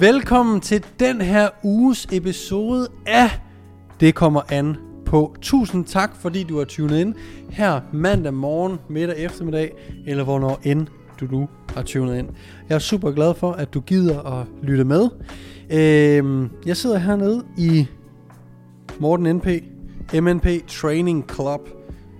Velkommen 0.00 0.60
til 0.60 0.84
den 1.00 1.20
her 1.20 1.48
uges 1.62 2.08
episode 2.12 2.88
af 3.06 3.30
Det 4.00 4.14
kommer 4.14 4.40
an 4.48 4.76
på. 5.06 5.36
Tusind 5.42 5.84
tak, 5.84 6.16
fordi 6.16 6.42
du 6.42 6.58
har 6.58 6.64
tunet 6.64 7.00
ind 7.00 7.14
her 7.50 7.80
mandag 7.92 8.34
morgen, 8.34 8.78
middag 8.88 9.18
eftermiddag, 9.18 9.72
eller 10.06 10.24
hvornår 10.24 10.60
end 10.64 10.86
du 11.20 11.26
nu 11.30 11.48
har 11.74 11.82
tunet 11.82 12.18
ind. 12.18 12.28
Jeg 12.68 12.74
er 12.74 12.78
super 12.78 13.10
glad 13.10 13.34
for, 13.34 13.52
at 13.52 13.74
du 13.74 13.80
gider 13.80 14.40
at 14.40 14.46
lytte 14.62 14.84
med. 14.84 15.08
Øhm, 15.70 16.50
jeg 16.66 16.76
sidder 16.76 16.98
hernede 16.98 17.44
i 17.58 17.86
Morten 18.98 19.36
NP, 19.36 19.46
MNP 20.22 20.46
Training 20.68 21.24
Club, 21.34 21.68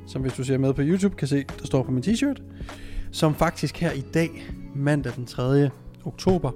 som 0.07 0.23
hvis 0.23 0.33
du 0.33 0.45
ser 0.45 0.59
med 0.59 0.75
på 0.75 0.83
YouTube, 0.85 1.17
kan 1.17 1.29
se, 1.29 1.45
der 1.61 1.67
står 1.67 1.83
på 1.83 1.91
min 1.91 2.05
t-shirt, 2.07 2.43
som 3.13 3.35
faktisk 3.35 3.77
her 3.81 3.93
i 3.93 4.05
dag, 4.15 4.47
mandag 4.75 5.13
den 5.17 5.27
3. 5.27 5.71
oktober, 6.05 6.51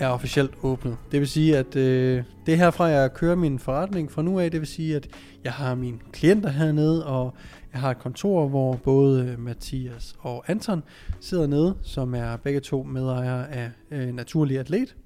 er 0.00 0.08
officielt 0.08 0.54
åbnet. 0.62 0.96
Det 1.12 1.20
vil 1.20 1.28
sige, 1.28 1.58
at 1.58 1.76
øh, 1.76 2.24
det 2.46 2.54
er 2.54 2.56
herfra, 2.56 2.84
jeg 2.84 3.14
kører 3.14 3.34
min 3.34 3.58
forretning 3.58 4.12
fra 4.12 4.22
nu 4.22 4.40
af. 4.40 4.50
Det 4.50 4.60
vil 4.60 4.68
sige, 4.68 4.96
at 4.96 5.08
jeg 5.44 5.52
har 5.52 5.74
mine 5.74 5.98
klienter 6.12 6.48
hernede, 6.48 7.06
og 7.06 7.34
jeg 7.72 7.80
har 7.80 7.90
et 7.90 7.98
kontor, 7.98 8.48
hvor 8.48 8.76
både 8.76 9.24
øh, 9.24 9.38
Mathias 9.38 10.16
og 10.18 10.44
Anton 10.46 10.82
sidder 11.20 11.46
nede, 11.46 11.76
som 11.82 12.14
er 12.14 12.36
begge 12.36 12.60
to 12.60 12.82
medejere 12.82 13.50
af 13.50 13.70
øh, 13.90 14.14
Naturlig 14.14 14.58
Atlet. 14.58 14.96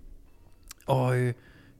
Og 0.86 1.18
øh, 1.18 1.32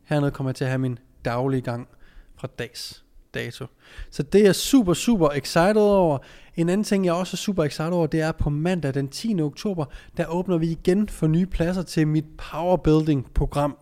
hernede 0.05 0.31
kommer 0.31 0.51
jeg 0.51 0.57
til 0.57 0.65
at 0.65 0.71
have 0.71 0.79
min 0.79 0.99
daglige 1.25 1.61
gang 1.61 1.89
fra 2.37 2.49
dags 2.59 3.04
dato. 3.35 3.67
Så 4.11 4.23
det 4.23 4.41
er 4.41 4.45
jeg 4.45 4.55
super, 4.55 4.95
super 4.95 5.29
excited 5.31 5.83
over. 5.83 6.19
En 6.57 6.69
anden 6.69 6.85
ting, 6.85 7.05
jeg 7.05 7.15
også 7.15 7.35
er 7.35 7.37
super 7.37 7.65
excited 7.65 7.93
over, 7.93 8.07
det 8.07 8.21
er 8.21 8.33
på 8.33 8.51
mandag 8.51 8.95
den 8.95 9.09
10. 9.09 9.41
oktober, 9.41 9.85
der 10.17 10.27
åbner 10.27 10.59
vi 10.59 10.71
igen 10.71 11.09
for 11.09 11.27
nye 11.27 11.47
pladser 11.47 11.83
til 11.83 12.09
mit 12.09 12.25
Powerbuilding 12.39 13.31
program. 13.35 13.77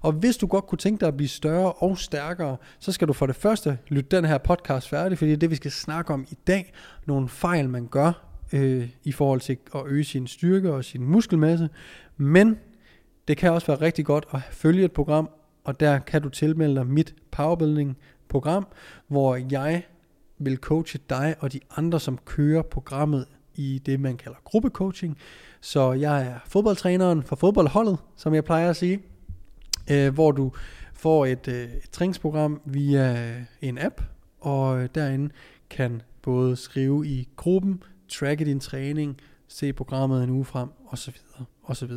Og 0.00 0.12
hvis 0.12 0.36
du 0.36 0.46
godt 0.46 0.66
kunne 0.66 0.78
tænke 0.78 1.00
dig 1.00 1.08
at 1.08 1.16
blive 1.16 1.28
større 1.28 1.72
og 1.72 1.98
stærkere, 1.98 2.56
så 2.78 2.92
skal 2.92 3.08
du 3.08 3.12
for 3.12 3.26
det 3.26 3.36
første 3.36 3.78
lytte 3.88 4.16
den 4.16 4.24
her 4.24 4.38
podcast 4.38 4.88
færdig, 4.88 5.18
fordi 5.18 5.30
det 5.30 5.36
er 5.36 5.40
det, 5.40 5.50
vi 5.50 5.56
skal 5.56 5.70
snakke 5.70 6.12
om 6.12 6.26
i 6.30 6.38
dag. 6.46 6.72
Nogle 7.06 7.28
fejl, 7.28 7.68
man 7.68 7.86
gør 7.86 8.12
øh, 8.52 8.88
i 9.04 9.12
forhold 9.12 9.40
til 9.40 9.58
at 9.74 9.82
øge 9.86 10.04
sin 10.04 10.26
styrke 10.26 10.72
og 10.72 10.84
sin 10.84 11.04
muskelmasse. 11.04 11.68
Men 12.16 12.58
det 13.28 13.36
kan 13.36 13.52
også 13.52 13.66
være 13.66 13.80
rigtig 13.80 14.04
godt 14.04 14.26
at 14.32 14.40
følge 14.50 14.84
et 14.84 14.92
program, 14.92 15.30
og 15.64 15.80
der 15.80 15.98
kan 15.98 16.22
du 16.22 16.28
tilmelde 16.28 16.74
dig 16.74 16.86
mit 16.86 17.14
Powerbuilding 17.30 17.96
program, 18.34 18.66
hvor 19.08 19.36
jeg 19.50 19.82
vil 20.38 20.56
coache 20.56 21.00
dig 21.08 21.34
og 21.40 21.52
de 21.52 21.60
andre, 21.76 22.00
som 22.00 22.18
kører 22.24 22.62
programmet 22.62 23.26
i 23.54 23.82
det, 23.86 24.00
man 24.00 24.16
kalder 24.16 24.38
gruppecoaching. 24.44 25.18
Så 25.60 25.92
jeg 25.92 26.22
er 26.22 26.38
fodboldtræneren 26.46 27.22
for 27.22 27.36
fodboldholdet, 27.36 27.98
som 28.16 28.34
jeg 28.34 28.44
plejer 28.44 28.70
at 28.70 28.76
sige, 28.76 29.00
øh, 29.90 30.14
hvor 30.14 30.32
du 30.32 30.52
får 30.94 31.26
et, 31.26 31.48
øh, 31.48 31.64
et 31.64 31.90
træningsprogram 31.92 32.60
via 32.64 33.12
øh, 33.12 33.42
en 33.60 33.78
app, 33.78 34.00
og 34.40 34.82
øh, 34.82 34.88
derinde 34.94 35.30
kan 35.70 36.02
både 36.22 36.56
skrive 36.56 37.06
i 37.06 37.28
gruppen, 37.36 37.82
tracke 38.08 38.44
din 38.44 38.60
træning, 38.60 39.20
se 39.48 39.72
programmet 39.72 40.24
en 40.24 40.30
uge 40.30 40.44
frem, 40.44 40.68
osv. 40.86 41.14
osv. 41.64 41.90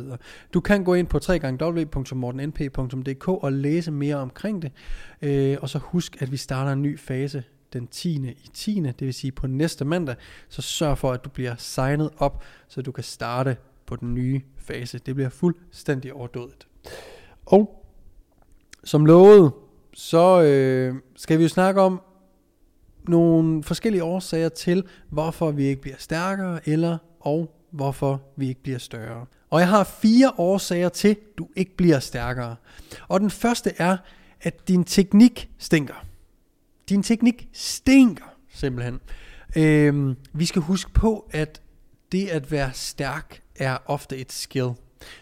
Du 0.54 0.60
kan 0.60 0.84
gå 0.84 0.94
ind 0.94 1.06
på 1.06 1.20
www.mortennp.dk 1.28 3.28
og 3.28 3.52
læse 3.52 3.90
mere 3.90 4.16
omkring 4.16 4.62
det, 4.62 4.72
øh, 5.22 5.56
og 5.62 5.68
så 5.68 5.78
husk, 5.78 6.22
at 6.22 6.32
vi 6.32 6.36
starter 6.36 6.72
en 6.72 6.82
ny 6.82 6.98
fase 6.98 7.44
den 7.72 7.86
10. 7.86 8.28
i 8.28 8.50
10. 8.54 8.80
Det 8.80 9.00
vil 9.00 9.14
sige 9.14 9.32
på 9.32 9.46
næste 9.46 9.84
mandag, 9.84 10.16
så 10.48 10.62
sørg 10.62 10.98
for, 10.98 11.12
at 11.12 11.24
du 11.24 11.30
bliver 11.30 11.54
signet 11.58 12.10
op, 12.18 12.44
så 12.68 12.82
du 12.82 12.92
kan 12.92 13.04
starte 13.04 13.56
på 13.86 13.96
den 13.96 14.14
nye 14.14 14.40
fase. 14.56 14.98
Det 14.98 15.14
bliver 15.14 15.30
fuldstændig 15.30 16.12
overdådigt. 16.12 16.68
Og 17.46 17.84
som 18.84 19.06
lovet, 19.06 19.52
så 19.94 20.42
øh, 20.42 20.94
skal 21.16 21.38
vi 21.38 21.42
jo 21.42 21.48
snakke 21.48 21.80
om 21.80 22.00
nogle 23.08 23.62
forskellige 23.62 24.04
årsager 24.04 24.48
til, 24.48 24.84
hvorfor 25.08 25.50
vi 25.50 25.64
ikke 25.64 25.82
bliver 25.82 25.96
stærkere, 25.98 26.68
eller 26.68 26.98
og 27.20 27.54
hvorfor 27.70 28.22
vi 28.36 28.48
ikke 28.48 28.62
bliver 28.62 28.78
større. 28.78 29.26
Og 29.50 29.60
jeg 29.60 29.68
har 29.68 29.84
fire 29.84 30.32
årsager 30.38 30.88
til, 30.88 31.16
du 31.38 31.48
ikke 31.56 31.76
bliver 31.76 31.98
stærkere. 31.98 32.56
Og 33.08 33.20
den 33.20 33.30
første 33.30 33.72
er, 33.78 33.96
at 34.40 34.68
din 34.68 34.84
teknik 34.84 35.50
stinker. 35.58 36.04
Din 36.88 37.02
teknik 37.02 37.48
stinker 37.52 38.24
simpelthen. 38.54 39.00
Øhm, 39.56 40.16
vi 40.32 40.46
skal 40.46 40.62
huske 40.62 40.90
på, 40.90 41.28
at 41.30 41.60
det 42.12 42.28
at 42.28 42.52
være 42.52 42.70
stærk 42.74 43.42
er 43.56 43.78
ofte 43.86 44.16
et 44.16 44.32
skill. 44.32 44.70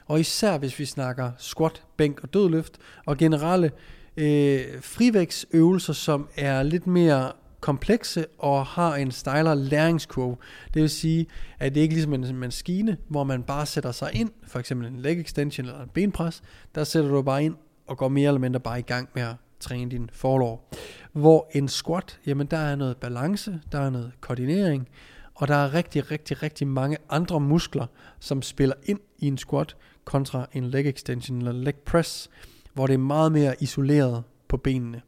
Og 0.07 0.21
især 0.21 0.59
hvis 0.59 0.79
vi 0.79 0.85
snakker 0.85 1.31
squat, 1.39 1.83
bænk 1.97 2.21
og 2.23 2.35
dødløft, 2.35 2.79
og 3.07 3.17
generelle 3.17 3.71
øh, 4.17 4.61
frivægtsøvelser, 4.81 5.93
som 5.93 6.29
er 6.37 6.63
lidt 6.63 6.87
mere 6.87 7.33
komplekse 7.67 8.27
og 8.39 8.67
har 8.67 8.95
en 8.95 9.11
stejlere 9.11 9.57
læringskurve. 9.57 10.37
Det 10.75 10.83
vil 10.83 10.91
sige, 10.91 11.27
at 11.59 11.75
det 11.75 11.81
ikke 11.81 11.93
er 11.93 11.95
ligesom 11.95 12.15
en 12.15 12.37
maskine, 12.37 12.97
hvor 13.09 13.25
man 13.25 13.43
bare 13.43 13.67
sætter 13.67 13.93
sig 13.93 14.11
ind, 14.15 14.31
for 14.47 14.59
eksempel 14.59 14.89
en 14.89 14.97
leg 14.97 15.21
extension 15.21 15.67
eller 15.67 15.83
en 15.83 15.89
benpres, 15.89 16.43
der 16.75 16.85
sætter 16.85 17.11
du 17.11 17.23
bare 17.23 17.45
ind 17.45 17.55
og 17.87 17.99
går 17.99 18.09
mere 18.09 18.29
eller 18.29 18.41
mindre 18.41 18.61
bare 18.61 18.79
i 18.79 18.83
gang 18.83 19.09
med 19.15 19.23
at 19.23 19.35
træne 19.61 19.91
din 19.91 20.11
forlov. 20.13 20.71
Hvor 21.13 21.51
en 21.53 21.69
squat, 21.69 22.21
jamen 22.27 22.47
der 22.47 22.57
er 22.57 22.77
noget 22.77 22.97
balance, 22.97 23.61
der 23.73 23.81
er 23.81 23.91
noget 23.91 24.13
koordinering, 24.21 24.89
og 25.35 25.49
der 25.49 25.55
er 25.55 25.75
rigtig, 25.75 26.11
rigtig, 26.11 26.43
rigtig 26.43 26.67
mange 26.67 26.97
andre 27.11 27.41
muskler, 27.41 27.87
som 28.21 28.43
spiller 28.43 28.75
ind 28.85 29.01
i 29.19 29.27
en 29.27 29.39
squat, 29.39 29.77
kontra 30.05 30.47
en 30.53 30.65
leg 30.65 30.87
extension 30.87 31.39
eller 31.39 31.53
leg 31.53 31.75
press, 31.75 32.31
hvor 32.75 32.87
det 32.87 32.95
er 32.95 32.99
meget 32.99 33.33
mere 33.33 33.55
isoleret 33.61 34.23
på 34.49 34.57
benene. 34.57 35.03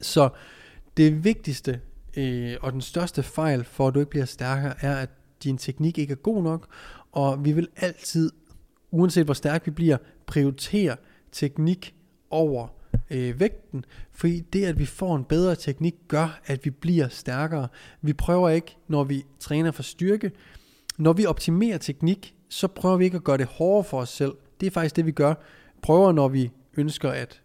Så 0.00 0.28
det 0.96 1.24
vigtigste 1.24 1.80
øh, 2.16 2.56
og 2.60 2.72
den 2.72 2.80
største 2.80 3.22
fejl 3.22 3.64
for, 3.64 3.88
at 3.88 3.94
du 3.94 4.00
ikke 4.00 4.10
bliver 4.10 4.24
stærkere, 4.24 4.74
er, 4.80 4.96
at 4.96 5.10
din 5.44 5.58
teknik 5.58 5.98
ikke 5.98 6.12
er 6.12 6.16
god 6.16 6.42
nok, 6.42 6.66
og 7.12 7.44
vi 7.44 7.52
vil 7.52 7.68
altid, 7.76 8.30
uanset 8.90 9.24
hvor 9.24 9.34
stærk 9.34 9.66
vi 9.66 9.70
bliver, 9.70 9.96
prioritere 10.26 10.96
teknik 11.32 11.94
over 12.30 12.68
øh, 13.10 13.40
vægten, 13.40 13.84
fordi 14.12 14.40
det, 14.40 14.64
at 14.64 14.78
vi 14.78 14.86
får 14.86 15.16
en 15.16 15.24
bedre 15.24 15.56
teknik, 15.56 15.94
gør, 16.08 16.40
at 16.46 16.64
vi 16.64 16.70
bliver 16.70 17.08
stærkere. 17.08 17.68
Vi 18.02 18.12
prøver 18.12 18.48
ikke, 18.48 18.76
når 18.88 19.04
vi 19.04 19.24
træner 19.40 19.70
for 19.70 19.82
styrke, 19.82 20.30
når 20.98 21.12
vi 21.12 21.26
optimerer 21.26 21.78
teknik, 21.78 22.34
så 22.48 22.68
prøver 22.68 22.96
vi 22.96 23.04
ikke 23.04 23.16
at 23.16 23.24
gøre 23.24 23.38
det 23.38 23.46
hårdere 23.46 23.84
for 23.84 24.00
os 24.00 24.08
selv. 24.08 24.32
Det 24.60 24.66
er 24.66 24.70
faktisk 24.70 24.96
det, 24.96 25.06
vi 25.06 25.12
gør. 25.12 25.34
Prøver, 25.82 26.12
når 26.12 26.28
vi 26.28 26.50
ønsker 26.76 27.10
at 27.10 27.42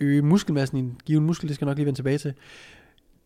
øge 0.00 0.22
muskelmassen 0.22 0.78
i 0.78 0.80
en 0.80 1.00
given 1.04 1.24
muskel, 1.24 1.48
det 1.48 1.54
skal 1.54 1.66
jeg 1.66 1.70
nok 1.70 1.76
lige 1.76 1.86
vende 1.86 1.98
tilbage 1.98 2.18
til. 2.18 2.34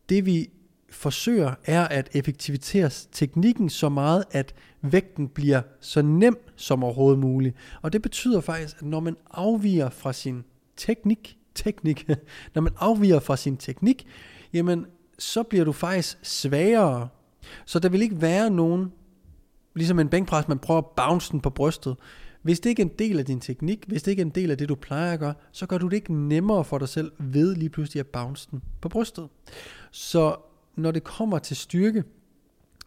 Det 0.09 0.27
vi 0.27 0.50
forsøger 0.91 1.55
er 1.65 1.88
at 1.88 2.09
effektivisere 2.12 2.91
teknikken 3.12 3.69
så 3.69 3.88
meget, 3.88 4.25
at 4.31 4.55
vægten 4.82 5.28
bliver 5.28 5.62
så 5.81 6.03
nem 6.03 6.37
som 6.56 6.84
overhovedet 6.84 7.19
muligt. 7.19 7.56
Og 7.82 7.93
det 7.93 8.03
betyder 8.03 8.41
faktisk, 8.41 8.77
at 8.77 8.82
når 8.82 9.00
man 9.00 9.16
afviger 9.31 9.91
fra 9.91 10.12
sin 10.12 10.44
teknik, 10.77 11.38
teknik, 11.55 12.09
når 12.55 12.62
man 12.62 12.72
afviger 12.78 13.21
fra 13.21 13.37
sin 13.37 13.56
teknik, 13.56 14.06
jamen 14.53 14.87
så 15.19 15.43
bliver 15.43 15.65
du 15.65 15.72
faktisk 15.72 16.19
svagere. 16.22 17.09
Så 17.66 17.78
der 17.78 17.88
vil 17.88 18.03
ikke 18.03 18.21
være 18.21 18.50
nogen, 18.50 18.93
ligesom 19.75 19.99
en 19.99 20.09
bænkpres, 20.09 20.49
man 20.49 20.59
prøver 20.59 20.78
at 20.78 20.87
bounce 20.87 21.32
den 21.32 21.41
på 21.41 21.50
brystet. 21.50 21.97
Hvis 22.42 22.60
det 22.60 22.70
ikke 22.70 22.82
er 22.82 22.86
en 22.86 22.92
del 22.98 23.19
af 23.19 23.25
din 23.25 23.41
teknik, 23.41 23.84
hvis 23.86 24.03
det 24.03 24.10
ikke 24.10 24.20
er 24.20 24.26
en 24.26 24.32
del 24.34 24.50
af 24.50 24.58
det, 24.58 24.69
du 24.69 24.75
plejer 24.75 25.12
at 25.12 25.19
gøre, 25.19 25.34
så 25.53 25.66
gør 25.66 25.78
du 25.78 25.88
det 25.88 25.97
ikke 25.97 26.14
nemmere 26.14 26.64
for 26.64 26.78
dig 26.78 26.88
selv 26.88 27.12
ved 27.19 27.55
lige 27.55 27.69
pludselig 27.69 28.00
at 28.00 28.06
bounce 28.06 28.49
den 28.50 28.62
på 28.81 28.88
brystet. 28.88 29.28
Så 29.90 30.37
når 30.76 30.90
det 30.90 31.05
kommer 31.05 31.38
til 31.38 31.56
styrke, 31.56 32.05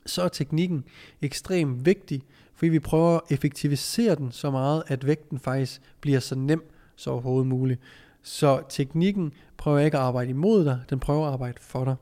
så 0.06 0.21
er 0.21 0.27
teknikken 0.27 0.83
ekstremt 1.21 1.85
vigtig, 1.85 2.21
fordi 2.56 2.69
vi 2.69 2.80
prøver 2.80 3.15
at 3.15 3.21
effektivisere 3.30 4.15
den 4.15 4.31
så 4.31 4.51
meget, 4.51 4.83
at 4.88 5.06
vægten 5.06 5.39
faktisk 5.39 5.81
bliver 6.01 6.19
så 6.19 6.35
nem 6.35 6.71
så 6.95 7.09
overhovedet 7.09 7.47
muligt. 7.47 7.80
Så 8.21 8.63
teknikken 8.69 9.33
prøver 9.57 9.80
ikke 9.80 9.97
at 9.97 10.03
arbejde 10.03 10.30
imod 10.30 10.65
dig, 10.65 10.81
den 10.89 11.00
prøver 11.00 11.27
at 11.27 11.33
arbejde 11.33 11.57
for 11.62 11.85
dig. 11.85 11.95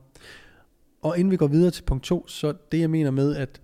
Og 1.02 1.18
inden 1.18 1.30
vi 1.30 1.36
går 1.36 1.46
videre 1.46 1.70
til 1.70 1.82
punkt 1.82 2.04
2, 2.04 2.28
så 2.28 2.54
det 2.72 2.80
jeg 2.80 2.90
mener 2.90 3.10
med, 3.10 3.36
at 3.36 3.60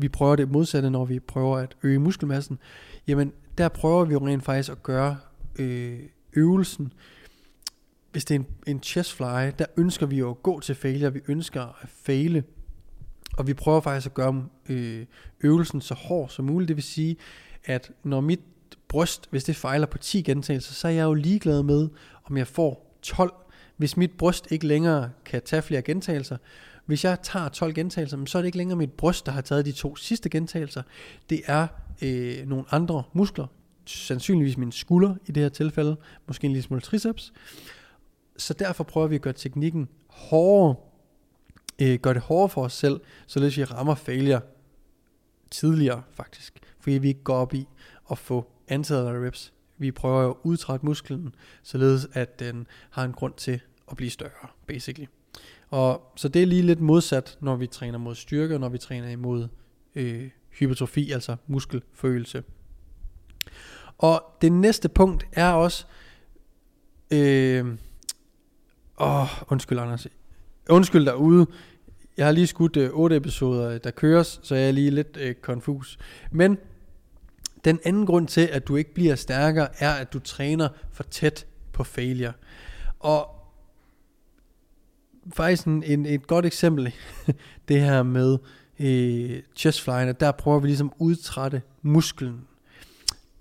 vi 0.00 0.08
prøver 0.08 0.36
det 0.36 0.50
modsatte, 0.50 0.90
når 0.90 1.04
vi 1.04 1.20
prøver 1.20 1.58
at 1.58 1.76
øge 1.82 1.98
muskelmassen, 1.98 2.58
jamen 3.06 3.32
der 3.58 3.68
prøver 3.68 4.04
vi 4.04 4.12
jo 4.12 4.26
rent 4.26 4.44
faktisk 4.44 4.72
at 4.72 4.82
gøre 4.82 5.16
øh, 5.58 5.98
øvelsen, 6.32 6.92
hvis 8.12 8.24
det 8.24 8.34
er 8.34 8.38
en, 8.38 8.46
en 8.66 8.82
chest 8.82 9.12
fly, 9.12 9.50
der 9.58 9.66
ønsker 9.76 10.06
vi 10.06 10.18
jo 10.18 10.30
at 10.30 10.42
gå 10.42 10.60
til 10.60 10.74
failure, 10.74 11.12
vi 11.12 11.20
ønsker 11.28 11.62
at 11.82 11.88
faile, 11.88 12.44
og 13.38 13.46
vi 13.46 13.54
prøver 13.54 13.80
faktisk 13.80 14.06
at 14.06 14.14
gøre 14.14 14.46
øh, 14.68 15.06
øvelsen 15.40 15.80
så 15.80 15.94
hård 15.94 16.28
som 16.28 16.44
muligt, 16.44 16.68
det 16.68 16.76
vil 16.76 16.84
sige, 16.84 17.16
at 17.64 17.90
når 18.04 18.20
mit 18.20 18.40
bryst, 18.88 19.28
hvis 19.30 19.44
det 19.44 19.56
fejler 19.56 19.86
på 19.86 19.98
10 19.98 20.22
gentagelser, 20.22 20.74
så 20.74 20.88
er 20.88 20.92
jeg 20.92 21.04
jo 21.04 21.14
ligeglad 21.14 21.62
med, 21.62 21.88
om 22.24 22.36
jeg 22.36 22.46
får 22.46 22.98
12. 23.02 23.32
Hvis 23.76 23.96
mit 23.96 24.12
bryst 24.18 24.52
ikke 24.52 24.66
længere 24.66 25.10
kan 25.24 25.42
tage 25.44 25.62
flere 25.62 25.82
gentagelser, 25.82 26.36
hvis 26.88 27.04
jeg 27.04 27.22
tager 27.22 27.48
12 27.48 27.74
gentagelser, 27.74 28.24
så 28.26 28.38
er 28.38 28.42
det 28.42 28.46
ikke 28.46 28.58
længere 28.58 28.76
mit 28.76 28.92
bryst, 28.92 29.26
der 29.26 29.32
har 29.32 29.40
taget 29.40 29.64
de 29.64 29.72
to 29.72 29.96
sidste 29.96 30.28
gentagelser. 30.28 30.82
Det 31.30 31.40
er 31.46 31.66
øh, 32.02 32.46
nogle 32.46 32.64
andre 32.70 33.02
muskler, 33.12 33.46
sandsynligvis 33.86 34.56
min 34.56 34.72
skulder 34.72 35.14
i 35.26 35.32
det 35.32 35.42
her 35.42 35.48
tilfælde, 35.50 35.96
måske 36.26 36.44
en 36.44 36.52
lille 36.52 36.62
smule 36.62 36.80
triceps. 36.80 37.32
Så 38.36 38.54
derfor 38.54 38.84
prøver 38.84 39.06
vi 39.06 39.14
at 39.14 39.20
gøre 39.20 39.32
teknikken 39.32 39.88
hårdere, 40.08 40.76
øh, 41.78 41.98
gøre 41.98 42.14
det 42.14 42.22
hårdere 42.22 42.48
for 42.48 42.64
os 42.64 42.72
selv, 42.72 43.00
således 43.26 43.56
vi 43.56 43.64
rammer 43.64 43.94
failure 43.94 44.40
tidligere 45.50 46.02
faktisk. 46.10 46.58
Fordi 46.80 46.98
vi 46.98 47.08
ikke 47.08 47.22
går 47.22 47.36
op 47.36 47.54
i 47.54 47.68
at 48.10 48.18
få 48.18 48.50
antallet 48.68 49.06
af 49.06 49.26
reps. 49.26 49.52
Vi 49.78 49.92
prøver 49.92 50.30
at 50.30 50.34
udtrække 50.42 50.86
musklen, 50.86 51.34
således 51.62 52.08
at 52.12 52.40
den 52.40 52.66
har 52.90 53.04
en 53.04 53.12
grund 53.12 53.34
til 53.34 53.60
at 53.90 53.96
blive 53.96 54.10
større, 54.10 54.48
basically. 54.66 55.06
Og 55.70 56.12
så 56.16 56.28
det 56.28 56.42
er 56.42 56.46
lige 56.46 56.62
lidt 56.62 56.80
modsat, 56.80 57.38
når 57.40 57.56
vi 57.56 57.66
træner 57.66 57.98
mod 57.98 58.14
styrke, 58.14 58.54
og 58.54 58.60
når 58.60 58.68
vi 58.68 58.78
træner 58.78 59.08
imod 59.08 59.48
øh, 59.94 60.30
hypertrofi, 60.50 61.10
altså 61.10 61.36
muskelfølelse. 61.46 62.42
Og 63.98 64.24
det 64.42 64.52
næste 64.52 64.88
punkt 64.88 65.26
er 65.32 65.52
også, 65.52 65.86
øh, 67.10 67.66
åh, 69.00 69.42
undskyld 69.48 69.78
Anders, 69.78 70.06
undskyld 70.70 71.06
derude, 71.06 71.46
jeg 72.16 72.26
har 72.26 72.32
lige 72.32 72.46
skudt 72.46 72.76
øh, 72.76 72.90
8 72.92 73.16
episoder, 73.16 73.70
øh, 73.70 73.80
der 73.84 73.90
køres, 73.90 74.40
så 74.42 74.54
jeg 74.54 74.68
er 74.68 74.72
lige 74.72 74.90
lidt 74.90 75.16
øh, 75.20 75.34
konfus. 75.34 75.98
Men 76.30 76.58
den 77.64 77.80
anden 77.84 78.06
grund 78.06 78.28
til, 78.28 78.48
at 78.52 78.68
du 78.68 78.76
ikke 78.76 78.94
bliver 78.94 79.14
stærkere, 79.14 79.68
er, 79.78 79.92
at 79.92 80.12
du 80.12 80.18
træner 80.18 80.68
for 80.92 81.02
tæt 81.02 81.46
på 81.72 81.84
failure. 81.84 82.32
Og 83.00 83.37
faktisk 85.34 85.66
en, 85.66 85.82
en, 85.82 86.06
et 86.06 86.26
godt 86.26 86.46
eksempel, 86.46 86.94
det 87.68 87.80
her 87.80 88.02
med 88.02 88.38
øh, 88.80 89.42
chestflyene, 89.56 90.12
der 90.12 90.32
prøver 90.32 90.58
vi 90.60 90.66
ligesom 90.66 90.86
at 90.88 90.94
udtrætte 90.98 91.62
musklen. 91.82 92.40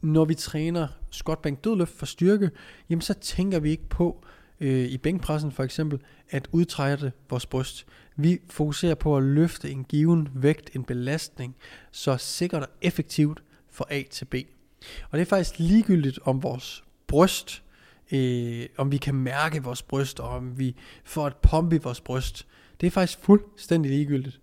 Når 0.01 0.25
vi 0.25 0.35
træner 0.35 0.87
squat 1.09 1.63
dødløft 1.63 1.93
for 1.97 2.05
styrke, 2.05 2.51
jamen 2.89 3.01
så 3.01 3.13
tænker 3.13 3.59
vi 3.59 3.69
ikke 3.69 3.89
på, 3.89 4.23
øh, 4.59 4.85
i 4.85 4.97
bænkpressen 4.97 5.51
for 5.51 5.63
eksempel, 5.63 5.99
at 6.29 6.47
udtrætte 6.51 7.11
vores 7.29 7.45
bryst. 7.45 7.85
Vi 8.15 8.39
fokuserer 8.49 8.95
på 8.95 9.17
at 9.17 9.23
løfte 9.23 9.71
en 9.71 9.83
given 9.83 10.29
vægt, 10.33 10.69
en 10.75 10.83
belastning, 10.83 11.55
så 11.91 12.17
sikkert 12.17 12.61
og 12.61 12.69
effektivt 12.81 13.43
fra 13.71 13.85
A 13.89 14.03
til 14.11 14.25
B. 14.25 14.35
Og 15.11 15.17
det 15.17 15.21
er 15.21 15.29
faktisk 15.29 15.59
ligegyldigt 15.59 16.19
om 16.23 16.43
vores 16.43 16.83
bryst, 17.07 17.63
øh, 18.11 18.65
om 18.77 18.91
vi 18.91 18.97
kan 18.97 19.15
mærke 19.15 19.63
vores 19.63 19.81
bryst, 19.81 20.19
og 20.19 20.29
om 20.29 20.59
vi 20.59 20.75
får 21.03 21.27
et 21.27 21.35
pump 21.35 21.73
i 21.73 21.77
vores 21.77 22.01
bryst. 22.01 22.47
Det 22.81 22.87
er 22.87 22.91
faktisk 22.91 23.19
fuldstændig 23.19 23.91
ligegyldigt. 23.91 24.41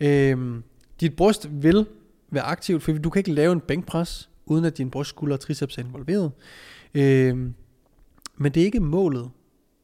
Øh, 0.00 0.60
dit 1.00 1.16
bryst 1.16 1.48
vil 1.52 1.86
være 2.30 2.44
aktivt, 2.44 2.82
for 2.82 2.92
du 2.92 3.10
kan 3.10 3.20
ikke 3.20 3.32
lave 3.32 3.52
en 3.52 3.60
bænkpres, 3.60 4.30
uden 4.46 4.64
at 4.64 4.78
din 4.78 4.90
brystskulder 4.90 5.36
og 5.36 5.40
triceps 5.40 5.78
er 5.78 5.82
involveret. 5.82 6.32
Øh, 6.94 7.36
men 8.36 8.52
det 8.52 8.60
er 8.60 8.64
ikke 8.64 8.80
målet 8.80 9.30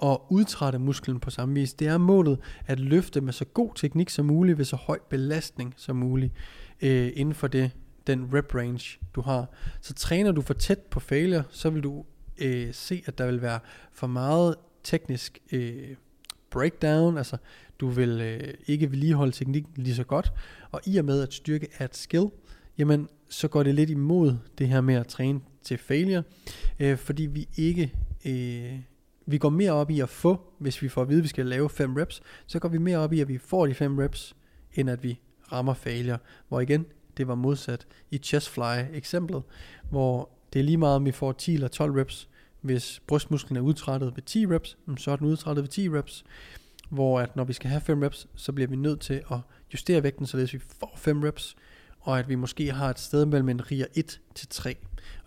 at 0.03 0.19
udtrætte 0.29 0.79
musklen 0.79 1.21
på 1.21 1.31
samme 1.31 1.55
vis. 1.55 1.75
Det 1.75 1.87
er 1.87 1.99
målet 1.99 2.39
at 2.67 2.81
løfte 2.81 3.21
med 3.21 3.33
så 3.33 3.45
god 3.45 3.71
teknik 3.75 4.11
som 4.11 4.27
muligt, 4.27 4.59
ved 4.59 4.65
så 4.65 4.77
høj 4.77 4.99
belastning 5.09 5.75
som 5.77 5.97
muligt, 5.97 6.33
øh, 6.83 7.11
inden 7.15 7.35
for 7.35 7.47
det, 7.47 7.71
den 8.07 8.35
rep 8.35 8.55
range, 8.55 8.99
du 9.15 9.21
har. 9.21 9.47
Så 9.81 9.95
træner 9.95 10.33
du 10.33 10.43
for 10.43 10.55
tæt 10.55 10.79
på 10.79 11.01
failure, 11.01 11.43
så 11.51 11.71
vil 11.71 11.83
du 11.83 12.05
øh, 12.39 12.75
se, 12.75 13.03
at 13.07 13.19
der 13.19 13.27
vil 13.27 13.43
være 13.43 13.61
for 13.93 14.07
meget 14.07 14.55
teknisk 14.83 15.39
øh, 15.53 15.97
breakdown, 16.51 17.19
altså 17.19 17.37
du 17.81 17.89
vil 17.89 18.21
øh, 18.21 18.55
ikke 18.67 18.91
vedligeholde 18.91 19.33
teknikken 19.33 19.73
lige 19.77 19.95
så 19.95 20.05
godt, 20.05 20.33
og 20.71 20.81
i 20.87 20.97
og 20.97 21.05
med 21.05 21.23
at 21.23 21.33
styrke 21.33 21.69
er 21.79 21.85
et 21.85 21.97
skill, 21.97 22.27
jamen 22.79 23.09
så 23.29 23.49
går 23.49 23.63
det 23.63 23.75
lidt 23.75 23.91
imod 23.91 24.37
det 24.59 24.69
her 24.69 24.81
med 24.81 24.95
at 24.95 25.07
træne 25.07 25.41
til 25.63 25.79
failure, 25.79 26.23
øh, 26.81 26.99
fordi 26.99 27.23
vi 27.23 27.49
ikke, 27.57 27.93
øh, 28.25 28.81
vi 29.27 29.39
går 29.39 29.49
mere 29.49 29.73
op 29.73 29.91
i 29.91 30.01
at 30.01 30.09
få, 30.09 30.41
hvis 30.59 30.83
vi 30.83 30.89
får 30.89 31.03
at 31.03 31.09
vide, 31.09 31.19
at 31.19 31.23
vi 31.23 31.29
skal 31.29 31.47
lave 31.47 31.71
5 31.71 31.97
reps, 31.97 32.23
så 32.47 32.59
går 32.59 32.69
vi 32.69 32.79
mere 32.79 32.99
op 32.99 33.13
i, 33.13 33.21
at 33.21 33.29
vi 33.29 33.39
får 33.39 33.67
de 33.67 33.75
5 33.75 33.99
reps, 33.99 34.37
end 34.75 34.91
at 34.91 35.03
vi 35.03 35.21
rammer 35.53 35.75
failure, 35.75 36.19
hvor 36.49 36.61
igen, 36.61 36.87
det 37.17 37.29
var 37.29 37.35
modsat 37.35 37.87
i 38.11 38.19
chest 38.19 38.49
fly 38.49 38.85
eksemplet, 38.93 39.43
hvor 39.91 40.31
det 40.55 40.61
er 40.61 40.65
lige 40.65 40.77
meget, 40.77 40.97
om 40.97 41.05
vi 41.05 41.13
får 41.13 41.33
10 41.33 41.55
eller 41.55 41.69
12 41.69 41.93
reps. 41.93 42.29
Hvis 42.61 43.03
brystmusklen 43.07 43.57
er 43.57 43.61
udtrættet 43.61 44.17
ved 44.17 44.23
10 44.23 44.47
reps, 44.47 44.77
så 44.97 45.11
er 45.11 45.17
den 45.17 45.27
udtrættet 45.27 45.63
ved 45.63 45.69
10 45.69 45.91
reps. 45.91 46.25
Hvor 46.91 47.21
at 47.21 47.37
når 47.37 47.45
vi 47.45 47.53
skal 47.53 47.71
have 47.71 47.81
5 47.81 48.03
reps, 48.03 48.27
så 48.35 48.53
bliver 48.53 48.69
vi 48.69 48.77
nødt 48.77 49.01
til 49.01 49.15
at 49.15 49.39
justere 49.73 50.03
vægten, 50.03 50.27
således 50.27 50.55
vi 50.55 50.59
får 50.59 50.93
5 50.97 51.23
reps, 51.23 51.57
og 52.01 52.19
at 52.19 52.29
vi 52.29 52.35
måske 52.35 52.73
har 52.73 52.91
et 52.91 52.99
sted 52.99 53.27
mellem 53.27 53.49
en 53.49 53.71
riger 53.71 53.87
1 53.95 54.21
til 54.35 54.49
3. 54.49 54.77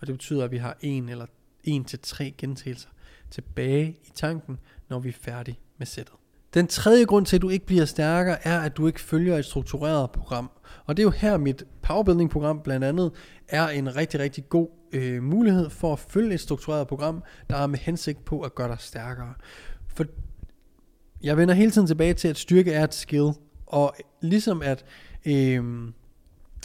Og 0.00 0.06
det 0.06 0.14
betyder, 0.14 0.44
at 0.44 0.50
vi 0.50 0.56
har 0.56 0.76
1 0.80 1.10
eller 1.10 1.26
1 1.64 1.86
til 1.86 1.98
3 2.02 2.34
gentagelser 2.38 2.88
tilbage 3.30 3.88
i 3.88 4.10
tanken, 4.14 4.58
når 4.88 4.98
vi 4.98 5.08
er 5.08 5.12
færdige 5.20 5.58
med 5.78 5.86
sættet. 5.86 6.14
Den 6.54 6.66
tredje 6.66 7.04
grund 7.04 7.26
til, 7.26 7.36
at 7.36 7.42
du 7.42 7.48
ikke 7.48 7.66
bliver 7.66 7.84
stærkere, 7.84 8.46
er, 8.46 8.60
at 8.60 8.76
du 8.76 8.86
ikke 8.86 9.00
følger 9.00 9.38
et 9.38 9.44
struktureret 9.44 10.10
program. 10.10 10.50
Og 10.84 10.96
det 10.96 11.02
er 11.02 11.04
jo 11.04 11.10
her, 11.10 11.36
mit 11.36 11.64
powerbuilding-program 11.82 12.60
blandt 12.60 12.84
andet 12.84 13.12
er 13.48 13.68
en 13.68 13.96
rigtig, 13.96 14.20
rigtig 14.20 14.48
god 14.48 14.68
øh, 14.92 15.22
mulighed 15.22 15.70
for 15.70 15.92
at 15.92 15.98
følge 15.98 16.34
et 16.34 16.40
struktureret 16.40 16.88
program, 16.88 17.22
der 17.50 17.56
er 17.56 17.66
med 17.66 17.78
hensigt 17.78 18.24
på 18.24 18.40
at 18.40 18.54
gøre 18.54 18.68
dig 18.68 18.76
stærkere. 18.80 19.34
For 19.86 20.04
jeg 21.22 21.36
vender 21.36 21.54
hele 21.54 21.70
tiden 21.70 21.86
tilbage 21.86 22.14
til, 22.14 22.28
at 22.28 22.38
styrke 22.38 22.72
er 22.72 22.84
et 22.84 22.94
skill. 22.94 23.32
Og 23.66 23.94
ligesom 24.20 24.62
at, 24.62 24.84
øh, 25.26 25.88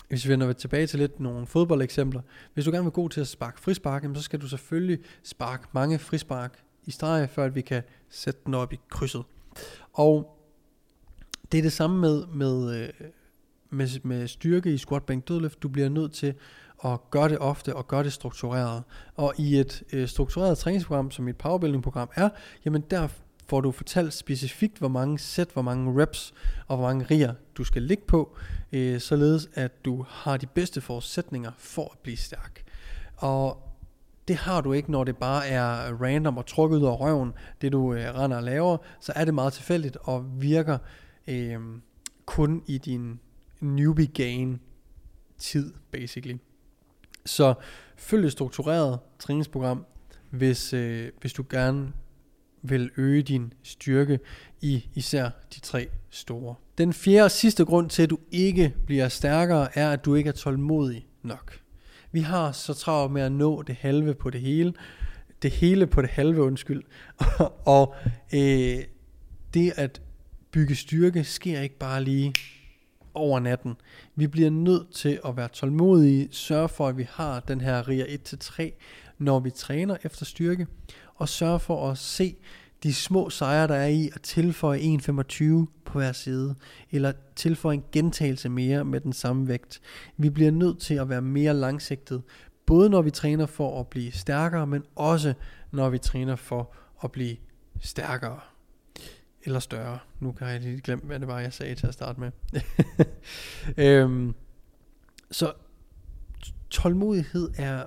hvis 0.10 0.26
vi 0.26 0.30
vender 0.30 0.54
tilbage 0.54 0.88
til 0.88 1.00
lidt 1.00 1.20
nogle 1.20 1.48
fodboldeksempler, 1.48 2.22
hvis 2.54 2.66
du 2.66 2.72
gerne 2.72 2.84
vil 2.84 2.92
god 2.92 3.10
til 3.10 3.22
at 3.22 3.28
sparke 3.28 3.60
frispark, 3.60 4.06
så 4.16 4.22
skal 4.22 4.42
du 4.42 4.48
selvfølgelig 4.48 5.00
sparke 5.24 5.68
mange 5.72 6.00
frispark 6.00 6.64
i 6.86 6.92
streg, 6.92 7.30
før 7.30 7.46
at 7.46 7.56
vi 7.56 7.62
kan 7.62 7.84
sætte 8.10 8.40
den 8.46 8.54
op 8.54 8.74
i 8.74 8.80
krydset. 8.90 9.24
Og 9.94 10.40
det 11.52 11.58
er 11.58 11.62
det 11.62 11.74
samme 11.74 12.02
med, 12.02 12.26
med, 12.28 12.82
øh, 12.82 12.90
med, 13.70 13.88
med 14.04 14.28
styrke 14.28 14.74
i 14.74 14.78
squat 14.78 15.04
bænk 15.04 15.28
dødløft. 15.28 15.64
Du 15.64 15.68
bliver 15.68 15.90
nødt 15.90 16.12
til 16.12 16.34
og 16.84 17.10
gør 17.10 17.28
det 17.28 17.40
ofte 17.40 17.76
og 17.76 17.88
gør 17.88 18.04
det 18.04 18.14
struktureret. 18.14 18.84
Og 19.16 19.34
i 19.38 19.60
et 19.60 19.84
øh, 19.94 20.08
struktureret 20.08 20.58
træningsprogram, 20.58 21.12
som 21.12 21.28
et 21.28 21.38
powerbuilding-program 21.38 22.10
er, 22.16 22.30
jamen 22.66 22.84
der 22.92 23.08
får 23.48 23.62
du 23.62 23.72
fortalt 23.72 24.14
specifikt, 24.14 24.78
hvor 24.78 24.88
mange 24.88 25.20
sæt, 25.20 25.48
hvor 25.54 25.62
mange 25.62 26.02
reps 26.02 26.34
og 26.68 26.78
hvor 26.78 26.88
mange 26.88 27.06
riger 27.06 27.34
du 27.58 27.64
skal 27.64 27.82
ligge 27.82 28.04
på, 28.08 28.36
øh, 28.72 29.00
således 29.00 29.50
at 29.54 29.86
du 29.86 30.06
har 30.10 30.38
de 30.38 30.46
bedste 30.46 30.82
forudsætninger 30.82 31.52
for 31.58 31.90
at 31.92 32.00
blive 32.04 32.18
stærk. 32.18 32.64
Og 33.18 33.70
det 34.28 34.36
har 34.36 34.62
du 34.62 34.74
ikke, 34.74 34.92
når 34.92 35.04
det 35.04 35.18
bare 35.18 35.48
er 35.48 35.94
random 36.02 36.38
og 36.38 36.46
trukket 36.46 36.78
ud 36.78 36.86
af 36.86 37.00
røven, 37.00 37.34
det 37.62 37.72
du 37.72 37.94
øh, 37.94 38.16
render 38.16 38.38
og 38.38 38.44
laver, 38.44 38.78
så 39.00 39.14
er 39.16 39.26
det 39.26 39.34
meget 39.34 39.54
tilfældigt 39.54 39.98
og 40.02 40.42
virker 40.42 40.78
øh, 41.28 41.60
kun 42.26 42.64
i 42.68 42.78
din 42.78 43.20
newbie 43.60 44.08
gain 44.08 44.60
tid, 45.38 45.74
basically. 45.92 46.38
Så 47.26 47.54
følg 47.98 48.26
et 48.26 48.32
struktureret 48.32 49.00
træningsprogram, 49.20 49.86
hvis, 50.30 50.74
øh, 50.74 51.10
hvis 51.22 51.34
du 51.34 51.46
gerne 51.50 51.94
vil 52.62 52.90
øge 52.98 53.22
din 53.22 53.54
styrke 53.64 54.20
i 54.62 54.86
især 54.94 55.30
de 55.56 55.60
tre 55.60 55.88
store. 56.10 56.56
Den 56.78 56.94
fjerde 56.94 57.26
og 57.26 57.32
sidste 57.32 57.66
grund 57.66 57.90
til, 57.90 58.04
at 58.04 58.10
du 58.10 58.18
ikke 58.32 58.76
bliver 58.86 59.08
stærkere, 59.08 59.78
er, 59.78 59.92
at 59.92 60.06
du 60.06 60.16
ikke 60.16 60.28
er 60.28 60.34
tålmodig 60.34 61.08
nok. 61.24 61.60
Vi 62.12 62.20
har 62.20 62.52
så 62.52 62.74
travlt 62.74 63.14
med 63.14 63.22
at 63.22 63.32
nå 63.32 63.62
det 63.62 63.76
halve 63.76 64.14
på 64.14 64.30
det 64.30 64.42
hele. 64.42 64.74
Det 65.42 65.52
hele 65.52 65.88
på 65.88 66.02
det 66.02 66.10
halve, 66.10 66.42
undskyld. 66.42 66.84
og 67.66 67.96
øh, 68.34 68.78
det 69.54 69.74
at 69.76 70.02
bygge 70.52 70.76
styrke 70.76 71.24
sker 71.24 71.62
ikke 71.62 71.78
bare 71.78 72.04
lige 72.04 72.34
over 73.14 73.40
natten. 73.40 73.76
Vi 74.16 74.28
bliver 74.28 74.50
nødt 74.50 74.92
til 74.92 75.20
at 75.26 75.38
være 75.38 75.48
tålmodige, 75.48 76.28
sørge 76.32 76.70
for, 76.70 76.88
at 76.88 76.98
vi 76.98 77.08
har 77.10 77.40
den 77.40 77.62
her 77.62 77.88
RIA 77.88 78.06
1-3, 78.06 78.72
når 79.18 79.40
vi 79.40 79.52
træner 79.52 79.98
efter 80.04 80.26
styrke, 80.26 80.68
og 81.16 81.30
sørge 81.30 81.60
for 81.60 81.92
at 81.92 81.98
se 81.98 82.36
de 82.84 82.94
små 82.94 83.30
sejre, 83.30 83.68
der 83.68 83.76
er 83.76 83.88
i 83.88 84.10
at 84.16 84.22
tilføje 84.22 84.80
1,25 84.80 85.44
på 85.86 86.00
hver 86.00 86.12
side, 86.12 86.56
eller 86.92 87.12
tilføje 87.36 87.76
en 87.76 87.84
gentagelse 87.92 88.50
mere 88.50 88.86
med 88.86 89.00
den 89.00 89.14
samme 89.14 89.48
vægt. 89.48 89.82
Vi 90.18 90.30
bliver 90.30 90.52
nødt 90.52 90.80
til 90.80 90.94
at 90.94 91.10
være 91.10 91.22
mere 91.22 91.54
langsigtet, 91.54 92.22
både 92.66 92.90
når 92.90 93.02
vi 93.02 93.12
træner 93.12 93.46
for 93.46 93.80
at 93.80 93.88
blive 93.88 94.12
stærkere, 94.12 94.68
men 94.68 94.84
også 94.96 95.34
når 95.72 95.90
vi 95.90 95.98
træner 95.98 96.36
for 96.36 96.74
at 97.04 97.12
blive 97.12 97.36
stærkere. 97.82 98.40
Eller 99.46 99.60
større. 99.60 100.00
Nu 100.20 100.32
kan 100.32 100.48
jeg 100.48 100.62
lige 100.62 100.82
glemme, 100.82 101.06
hvad 101.06 101.20
det 101.20 101.28
var, 101.28 101.40
jeg 101.40 101.54
sagde 101.54 101.76
til 101.76 101.88
at 101.88 101.94
starte 101.94 102.20
med. 102.20 102.32
øhm, 103.86 104.36
så 105.32 105.54
tålmodighed 106.70 107.50
er, 107.58 107.86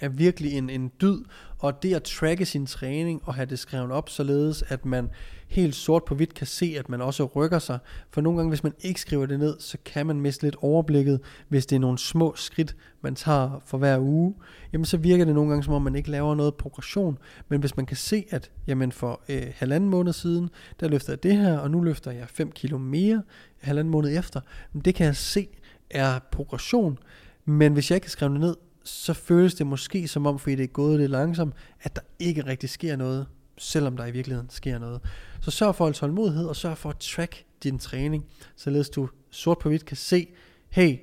er 0.00 0.08
virkelig 0.08 0.52
en, 0.52 0.70
en 0.70 0.92
dyd, 1.00 1.18
og 1.58 1.82
det 1.82 1.94
at 1.94 2.02
tracke 2.02 2.46
sin 2.46 2.66
træning 2.66 3.22
og 3.24 3.34
have 3.34 3.46
det 3.46 3.58
skrevet 3.58 3.92
op, 3.92 4.08
således 4.08 4.64
at 4.68 4.84
man 4.84 5.10
helt 5.48 5.74
sort 5.74 6.04
på 6.04 6.14
hvidt 6.14 6.34
kan 6.34 6.46
se, 6.46 6.74
at 6.78 6.88
man 6.88 7.00
også 7.00 7.24
rykker 7.24 7.58
sig. 7.58 7.78
For 8.10 8.20
nogle 8.20 8.38
gange, 8.38 8.48
hvis 8.48 8.62
man 8.62 8.72
ikke 8.80 9.00
skriver 9.00 9.26
det 9.26 9.38
ned, 9.38 9.60
så 9.60 9.78
kan 9.84 10.06
man 10.06 10.20
miste 10.20 10.42
lidt 10.42 10.56
overblikket, 10.60 11.20
hvis 11.48 11.66
det 11.66 11.76
er 11.76 11.80
nogle 11.80 11.98
små 11.98 12.34
skridt, 12.36 12.76
man 13.00 13.14
tager 13.14 13.62
for 13.66 13.78
hver 13.78 13.98
uge. 13.98 14.34
Jamen 14.72 14.84
så 14.84 14.96
virker 14.96 15.24
det 15.24 15.34
nogle 15.34 15.50
gange, 15.50 15.64
som 15.64 15.74
om 15.74 15.82
man 15.82 15.94
ikke 15.94 16.10
laver 16.10 16.34
noget 16.34 16.54
progression. 16.54 17.18
Men 17.48 17.60
hvis 17.60 17.76
man 17.76 17.86
kan 17.86 17.96
se, 17.96 18.24
at 18.30 18.50
jamen 18.66 18.92
for 18.92 19.20
øh, 19.28 19.42
halvanden 19.54 19.90
måned 19.90 20.12
siden, 20.12 20.50
der 20.80 20.88
løfter 20.88 21.12
jeg 21.12 21.22
det 21.22 21.36
her, 21.36 21.58
og 21.58 21.70
nu 21.70 21.80
løfter 21.80 22.10
jeg 22.10 22.28
5 22.28 22.52
kilo 22.52 22.78
mere 22.78 23.22
halvanden 23.60 23.92
måned 23.92 24.18
efter, 24.18 24.40
det 24.84 24.94
kan 24.94 25.06
jeg 25.06 25.16
se 25.16 25.48
er 25.90 26.18
progression. 26.32 26.98
Men 27.44 27.72
hvis 27.72 27.90
jeg 27.90 27.96
ikke 27.96 28.04
kan 28.04 28.10
skrive 28.10 28.32
det 28.32 28.40
ned, 28.40 28.56
så 28.84 29.12
føles 29.12 29.54
det 29.54 29.66
måske 29.66 30.08
som 30.08 30.26
om, 30.26 30.38
fordi 30.38 30.54
det 30.54 30.62
er 30.64 30.68
gået 30.68 31.00
lidt 31.00 31.10
langsomt, 31.10 31.54
at 31.82 31.96
der 31.96 32.02
ikke 32.18 32.46
rigtig 32.46 32.70
sker 32.70 32.96
noget, 32.96 33.26
selvom 33.58 33.96
der 33.96 34.06
i 34.06 34.10
virkeligheden 34.10 34.50
sker 34.50 34.78
noget. 34.78 35.00
Så 35.40 35.50
sørg 35.50 35.74
for 35.74 35.84
at 35.84 35.86
holde 35.86 35.98
tålmodighed, 35.98 36.46
og 36.46 36.56
sørg 36.56 36.78
for 36.78 36.90
at 36.90 36.96
track 36.96 37.44
din 37.62 37.78
træning, 37.78 38.26
således 38.56 38.90
du 38.90 39.08
sort 39.30 39.58
på 39.58 39.68
hvidt 39.68 39.84
kan 39.84 39.96
se, 39.96 40.28
hey, 40.70 40.98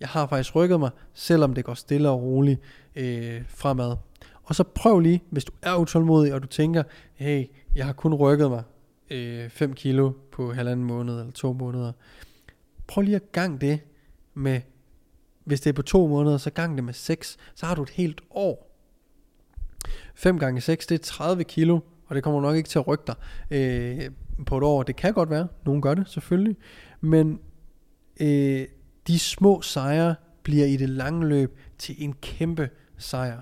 jeg 0.00 0.08
har 0.08 0.26
faktisk 0.26 0.56
rykket 0.56 0.80
mig, 0.80 0.90
selvom 1.14 1.54
det 1.54 1.64
går 1.64 1.74
stille 1.74 2.08
og 2.08 2.22
roligt 2.22 2.60
øh, 2.96 3.42
fremad. 3.48 3.96
Og 4.42 4.54
så 4.54 4.62
prøv 4.62 5.00
lige, 5.00 5.22
hvis 5.30 5.44
du 5.44 5.52
er 5.62 5.76
utålmodig, 5.76 6.34
og 6.34 6.42
du 6.42 6.46
tænker, 6.46 6.82
hey, 7.14 7.44
jeg 7.74 7.86
har 7.86 7.92
kun 7.92 8.14
rykket 8.14 8.50
mig 8.50 8.62
øh, 9.10 9.50
5 9.50 9.74
kilo 9.74 10.12
på 10.32 10.52
halvanden 10.52 10.86
måned 10.86 11.20
eller 11.20 11.32
to 11.32 11.52
måneder. 11.52 11.92
Prøv 12.86 13.02
lige 13.02 13.16
at 13.16 13.32
gang 13.32 13.60
det 13.60 13.80
med 14.34 14.60
hvis 15.48 15.60
det 15.60 15.70
er 15.70 15.74
på 15.74 15.82
to 15.82 16.06
måneder, 16.06 16.36
så 16.36 16.50
gang 16.50 16.76
det 16.76 16.84
med 16.84 16.94
6, 16.94 17.36
så 17.54 17.66
har 17.66 17.74
du 17.74 17.82
et 17.82 17.90
helt 17.90 18.20
år. 18.30 18.68
5 20.14 20.38
gange 20.38 20.60
6, 20.60 20.86
det 20.86 20.94
er 20.94 21.04
30 21.04 21.44
kilo, 21.44 21.80
og 22.06 22.14
det 22.14 22.22
kommer 22.24 22.40
nok 22.40 22.56
ikke 22.56 22.68
til 22.68 22.78
at 22.78 22.86
rykke 22.86 23.04
dig 23.06 23.14
øh, 23.50 24.10
på 24.46 24.58
et 24.58 24.64
år. 24.64 24.82
Det 24.82 24.96
kan 24.96 25.12
godt 25.12 25.30
være, 25.30 25.48
nogen 25.64 25.82
gør 25.82 25.94
det 25.94 26.08
selvfølgelig, 26.08 26.56
men 27.00 27.40
øh, 28.20 28.66
de 29.06 29.18
små 29.18 29.62
sejre 29.62 30.14
bliver 30.42 30.66
i 30.66 30.76
det 30.76 30.88
lange 30.88 31.28
løb 31.28 31.58
til 31.78 31.94
en 31.98 32.12
kæmpe 32.12 32.70
sejr. 32.98 33.40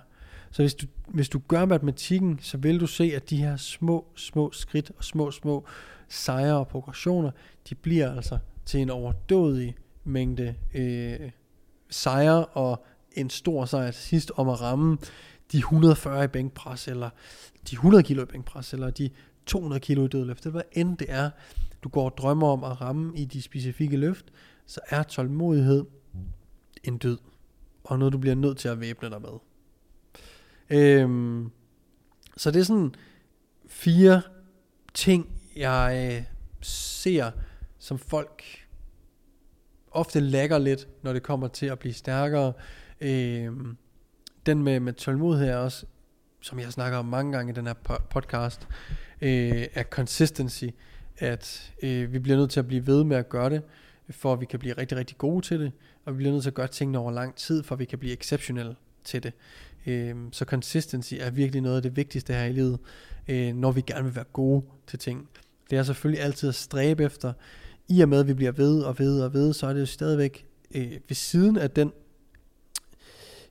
Så 0.51 0.63
hvis 0.63 0.75
du, 0.75 0.87
hvis 1.09 1.29
du 1.29 1.41
gør 1.49 1.65
matematikken, 1.65 2.39
så 2.43 2.57
vil 2.57 2.81
du 2.81 2.87
se, 2.87 3.13
at 3.17 3.31
de 3.31 3.37
her 3.37 3.57
små, 3.57 4.07
små 4.17 4.53
skridt 4.53 4.93
og 4.99 5.05
små, 5.05 5.31
små 5.31 5.65
sejre 6.09 6.57
og 6.57 6.69
progressioner, 6.69 7.31
de 7.69 7.75
bliver 7.75 8.17
altså 8.17 8.39
til 8.65 8.81
en 8.81 8.91
overdådig 8.91 9.77
mængde 10.05 10.55
øh, 10.75 11.31
sejre 11.91 12.45
og 12.45 12.85
en 13.13 13.31
stor 13.31 13.65
sejr 13.65 13.91
til 13.91 14.03
sidst 14.03 14.33
om 14.37 14.49
at 14.49 14.61
ramme 14.61 14.99
de 15.53 15.59
140 15.59 16.25
i 16.25 16.27
bænkpres, 16.27 16.89
eller 16.89 17.11
de 17.71 17.75
100 17.75 18.03
kilo 18.03 18.23
i 18.23 18.27
bænkpres, 18.27 18.73
eller 18.73 18.91
de 18.91 19.11
200 19.47 19.81
kilo 19.81 20.05
i 20.05 20.09
dødløft, 20.09 20.43
eller 20.43 20.53
hvad 20.53 20.63
end 20.73 20.99
det 20.99 21.07
er, 21.11 21.31
du 21.83 21.89
går 21.89 22.05
og 22.05 22.17
drømmer 22.17 22.49
om 22.49 22.65
at 22.65 22.81
ramme 22.81 23.19
i 23.19 23.25
de 23.25 23.43
specifikke 23.43 23.97
løft, 23.97 24.25
så 24.67 24.81
er 24.89 25.03
tålmodighed 25.03 25.85
en 26.85 26.99
død, 26.99 27.19
og 27.85 27.99
noget 27.99 28.13
du 28.13 28.19
bliver 28.19 28.35
nødt 28.35 28.59
til 28.59 28.69
at 28.69 28.81
væbne 28.81 29.11
dig 29.11 29.21
med. 29.21 29.39
Øhm, 30.71 31.51
så 32.37 32.51
det 32.51 32.61
er 32.61 32.65
sådan 32.65 32.95
fire 33.67 34.23
ting, 34.95 35.31
jeg 35.57 36.13
øh, 36.17 36.25
ser, 36.63 37.31
som 37.79 37.99
folk 37.99 38.66
ofte 39.97 40.21
lægger 40.21 40.59
lidt, 40.59 40.89
når 41.03 41.13
det 41.13 41.23
kommer 41.23 41.49
til 41.49 41.67
at 41.67 41.79
blive 41.79 41.95
stærkere. 41.95 42.53
Øh, 43.01 43.51
den 44.47 44.63
med, 44.63 44.81
med 44.81 44.93
tålmodighed 44.93 45.49
er 45.49 45.57
også, 45.57 45.87
som 46.41 46.59
jeg 46.59 46.73
snakker 46.73 46.99
om 46.99 47.05
mange 47.05 47.33
gange 47.33 47.53
i 47.53 47.55
den 47.55 47.67
her 47.67 47.75
podcast, 48.11 48.69
øh, 49.21 49.67
er 49.75 49.83
consistency. 49.83 50.65
At 51.19 51.73
øh, 51.83 52.13
vi 52.13 52.19
bliver 52.19 52.39
nødt 52.39 52.51
til 52.51 52.61
at 52.61 52.67
blive 52.67 52.87
ved 52.87 53.05
med 53.05 53.17
at 53.17 53.29
gøre 53.29 53.51
det, 53.51 53.63
for 54.11 54.33
at 54.33 54.41
vi 54.41 54.47
kan 54.47 54.59
blive 54.59 54.75
rigtig, 54.75 54.99
rigtig 54.99 55.19
gode 55.19 55.47
til 55.47 55.61
det. 55.61 55.73
Og 56.05 56.13
vi 56.13 56.17
bliver 56.17 56.33
nødt 56.33 56.43
til 56.43 56.51
at 56.51 56.55
gøre 56.55 56.69
tingene 56.69 56.99
over 56.99 57.13
lang 57.13 57.35
tid, 57.35 57.63
for 57.63 57.75
at 57.75 57.79
vi 57.79 57.85
kan 57.85 57.99
blive 57.99 58.13
exceptionelle 58.13 58.77
til 59.05 59.23
det. 59.23 59.33
Øh, 59.87 60.15
så 60.33 60.45
consistency 60.45 61.15
er 61.21 61.31
virkelig 61.31 61.63
noget 61.63 61.77
af 61.77 61.83
det 61.83 61.97
vigtigste 61.97 62.33
her 62.33 62.45
i 62.45 62.53
livet, 62.53 62.79
øh, 63.29 63.55
når 63.55 63.73
vi 63.73 63.81
gerne 63.81 64.05
vil 64.05 64.15
være 64.15 64.25
gode 64.33 64.65
til 64.87 64.99
ting. 64.99 65.29
Det 65.71 65.79
er 65.79 65.83
selvfølgelig 65.83 66.25
altid 66.25 66.49
at 66.49 66.55
stræbe 66.55 67.05
efter, 67.05 67.33
i 67.89 68.01
og 68.01 68.09
med 68.09 68.21
at 68.21 68.27
vi 68.27 68.35
bliver 68.35 68.53
ved 68.53 68.83
og 68.83 68.99
ved 68.99 69.21
og 69.21 69.35
ved, 69.35 69.53
så 69.53 69.67
er 69.67 69.73
det 69.73 69.81
jo 69.81 69.87
stadigvæk 69.87 70.47
øh, 70.75 70.93
ved 71.09 71.15
siden 71.15 71.57
af 71.57 71.71
den 71.71 71.93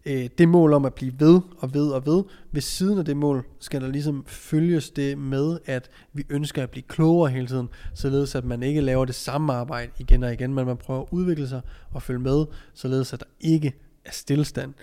øh, 0.05 0.29
det 0.37 0.49
mål 0.49 0.73
om 0.73 0.85
at 0.85 0.93
blive 0.93 1.19
ved 1.19 1.41
og 1.57 1.73
ved 1.73 1.91
og 1.91 2.05
ved, 2.05 2.23
ved 2.51 2.61
siden 2.61 2.99
af 2.99 3.05
det 3.05 3.17
mål 3.17 3.45
skal 3.59 3.81
der 3.81 3.87
ligesom 3.87 4.23
følges 4.27 4.91
det 4.91 5.17
med, 5.17 5.59
at 5.65 5.89
vi 6.13 6.25
ønsker 6.29 6.63
at 6.63 6.69
blive 6.69 6.83
klogere 6.83 7.31
hele 7.31 7.47
tiden, 7.47 7.69
således 7.93 8.35
at 8.35 8.45
man 8.45 8.63
ikke 8.63 8.81
laver 8.81 9.05
det 9.05 9.15
samme 9.15 9.53
arbejde 9.53 9.91
igen 9.99 10.23
og 10.23 10.33
igen, 10.33 10.53
men 10.53 10.65
man 10.65 10.77
prøver 10.77 11.01
at 11.01 11.07
udvikle 11.11 11.47
sig 11.47 11.61
og 11.91 12.01
følge 12.01 12.19
med, 12.19 12.45
således 12.73 13.13
at 13.13 13.19
der 13.19 13.25
ikke 13.39 13.73
er 14.05 14.11
stillstand 14.11 14.73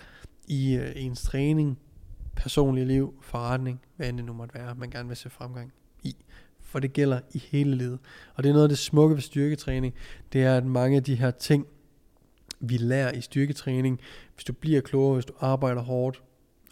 i 0.47 0.75
øh, 0.75 0.91
ens 0.95 1.21
træning, 1.21 1.79
personlige 2.35 2.85
liv, 2.85 3.13
forretning, 3.21 3.81
hvad 3.95 4.09
end 4.09 4.17
det 4.17 4.25
nu 4.25 4.33
måtte 4.33 4.55
være, 4.55 4.75
man 4.75 4.89
gerne 4.89 5.07
vil 5.07 5.17
se 5.17 5.29
fremgang 5.29 5.73
i 6.03 6.15
for 6.73 6.79
det 6.79 6.93
gælder 6.93 7.19
i 7.31 7.43
hele 7.51 7.75
livet. 7.75 7.99
Og 8.35 8.43
det 8.43 8.49
er 8.49 8.53
noget 8.53 8.63
af 8.63 8.69
det 8.69 8.77
smukke 8.77 9.15
ved 9.15 9.21
styrketræning, 9.21 9.93
det 10.33 10.43
er, 10.43 10.57
at 10.57 10.65
mange 10.65 10.97
af 10.97 11.03
de 11.03 11.15
her 11.15 11.31
ting, 11.31 11.67
vi 12.59 12.77
lærer 12.77 13.11
i 13.11 13.21
styrketræning, 13.21 13.99
hvis 14.35 14.43
du 14.43 14.53
bliver 14.53 14.81
klogere, 14.81 15.13
hvis 15.13 15.25
du 15.25 15.33
arbejder 15.39 15.81
hårdt, 15.81 16.23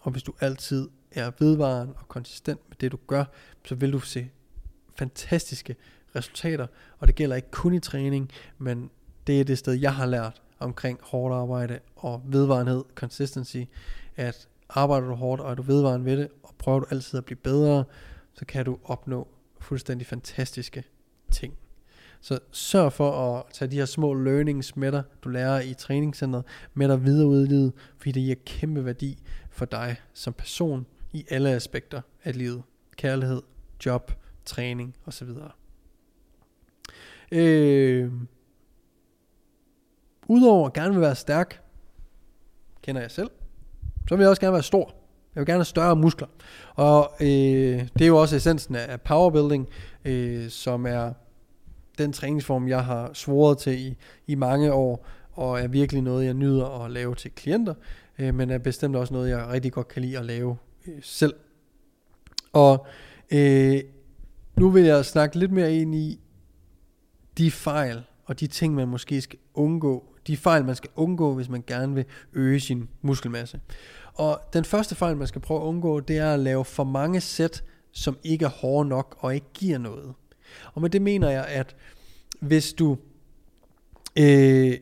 og 0.01 0.11
hvis 0.11 0.23
du 0.23 0.33
altid 0.39 0.87
er 1.11 1.31
vedvarende 1.39 1.93
og 1.97 2.07
konsistent 2.07 2.59
med 2.69 2.77
det, 2.81 2.91
du 2.91 2.97
gør, 3.07 3.23
så 3.65 3.75
vil 3.75 3.93
du 3.93 3.99
se 3.99 4.29
fantastiske 4.95 5.75
resultater. 6.15 6.67
Og 6.99 7.07
det 7.07 7.15
gælder 7.15 7.35
ikke 7.35 7.51
kun 7.51 7.73
i 7.73 7.79
træning, 7.79 8.31
men 8.57 8.89
det 9.27 9.39
er 9.39 9.43
det 9.43 9.57
sted, 9.57 9.73
jeg 9.73 9.95
har 9.95 10.05
lært 10.05 10.41
omkring 10.59 10.99
hårdt 11.01 11.35
arbejde 11.35 11.79
og 11.95 12.21
vedvarenhed, 12.25 12.83
consistency, 12.95 13.57
at 14.15 14.47
arbejder 14.69 15.07
du 15.07 15.13
hårdt, 15.13 15.41
og 15.41 15.51
er 15.51 15.55
du 15.55 15.61
vedvarende 15.61 16.05
ved 16.05 16.17
det, 16.17 16.27
og 16.43 16.53
prøver 16.57 16.79
du 16.79 16.85
altid 16.89 17.17
at 17.17 17.25
blive 17.25 17.37
bedre, 17.43 17.83
så 18.33 18.45
kan 18.45 18.65
du 18.65 18.77
opnå 18.83 19.27
fuldstændig 19.61 20.07
fantastiske 20.07 20.83
ting. 21.31 21.57
Så 22.21 22.39
sørg 22.51 22.93
for 22.93 23.11
at 23.11 23.45
tage 23.53 23.71
de 23.71 23.75
her 23.75 23.85
små 23.85 24.13
learnings 24.13 24.75
med 24.75 24.91
dig, 24.91 25.03
du 25.23 25.29
lærer 25.29 25.61
i 25.61 25.73
træningscenteret, 25.73 26.45
med 26.73 26.87
dig 26.87 27.03
videre 27.03 27.27
ud 27.27 27.45
i 27.45 27.47
livet, 27.47 27.73
fordi 27.97 28.11
det 28.11 28.21
giver 28.21 28.35
kæmpe 28.45 28.85
værdi 28.85 29.23
for 29.49 29.65
dig 29.65 29.95
som 30.13 30.33
person 30.33 30.85
i 31.11 31.25
alle 31.29 31.49
aspekter 31.49 32.01
af 32.23 32.37
livet. 32.37 32.63
Kærlighed, 32.95 33.41
job, 33.85 34.11
træning 34.45 34.95
osv. 35.05 35.29
Øh, 37.31 38.11
Udover 40.27 40.67
at 40.67 40.73
gerne 40.73 40.93
vil 40.93 41.01
være 41.01 41.15
stærk, 41.15 41.63
kender 42.81 43.01
jeg 43.01 43.11
selv, 43.11 43.29
så 44.09 44.15
vil 44.15 44.23
jeg 44.23 44.29
også 44.29 44.41
gerne 44.41 44.53
være 44.53 44.63
stor. 44.63 45.00
Jeg 45.35 45.41
vil 45.41 45.45
gerne 45.45 45.59
have 45.59 45.65
større 45.65 45.95
muskler. 45.95 46.27
Og 46.75 47.11
øh, 47.21 47.27
det 47.27 48.01
er 48.01 48.07
jo 48.07 48.17
også 48.17 48.35
essensen 48.35 48.75
af 48.75 49.01
powerbuilding, 49.01 49.69
øh, 50.05 50.49
som 50.49 50.85
er 50.85 51.13
den 51.97 52.13
træningsform, 52.13 52.67
jeg 52.67 52.85
har 52.85 53.09
svoret 53.13 53.57
til 53.57 53.87
i, 53.87 53.97
i 54.27 54.35
mange 54.35 54.73
år, 54.73 55.07
og 55.33 55.61
er 55.61 55.67
virkelig 55.67 56.01
noget, 56.01 56.25
jeg 56.25 56.33
nyder 56.33 56.85
at 56.85 56.91
lave 56.91 57.15
til 57.15 57.31
klienter, 57.31 57.73
øh, 58.19 58.35
men 58.35 58.49
er 58.49 58.57
bestemt 58.57 58.95
også 58.95 59.13
noget, 59.13 59.29
jeg 59.29 59.47
rigtig 59.47 59.71
godt 59.71 59.87
kan 59.87 60.01
lide 60.01 60.17
at 60.17 60.25
lave 60.25 60.57
øh, 60.87 60.99
selv. 61.01 61.33
Og 62.53 62.85
øh, 63.31 63.81
nu 64.57 64.69
vil 64.69 64.83
jeg 64.83 65.05
snakke 65.05 65.39
lidt 65.39 65.51
mere 65.51 65.75
ind 65.75 65.95
i 65.95 66.19
de 67.37 67.51
fejl 67.51 68.03
og 68.25 68.39
de 68.39 68.47
ting, 68.47 68.75
man 68.75 68.87
måske 68.87 69.21
skal 69.21 69.39
undgå. 69.53 70.10
De 70.27 70.37
fejl, 70.37 70.65
man 70.65 70.75
skal 70.75 70.89
undgå, 70.95 71.33
hvis 71.33 71.49
man 71.49 71.63
gerne 71.67 71.95
vil 71.95 72.05
øge 72.33 72.59
sin 72.59 72.89
muskelmasse. 73.01 73.59
Og 74.13 74.41
den 74.53 74.65
første 74.65 74.95
fejl, 74.95 75.17
man 75.17 75.27
skal 75.27 75.41
prøve 75.41 75.61
at 75.61 75.65
undgå, 75.65 75.99
det 75.99 76.17
er 76.17 76.33
at 76.33 76.39
lave 76.39 76.65
for 76.65 76.83
mange 76.83 77.21
sæt, 77.21 77.63
som 77.91 78.17
ikke 78.23 78.45
er 78.45 78.49
hårde 78.49 78.89
nok 78.89 79.15
og 79.19 79.35
ikke 79.35 79.47
giver 79.53 79.77
noget. 79.77 80.13
Og 80.73 80.81
med 80.81 80.89
det 80.89 81.01
mener 81.01 81.29
jeg, 81.29 81.45
at 81.45 81.75
hvis 82.39 82.73
du... 82.73 82.97
Øh, 84.19 84.77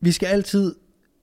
vi 0.00 0.12
skal 0.12 0.26
altid 0.26 0.74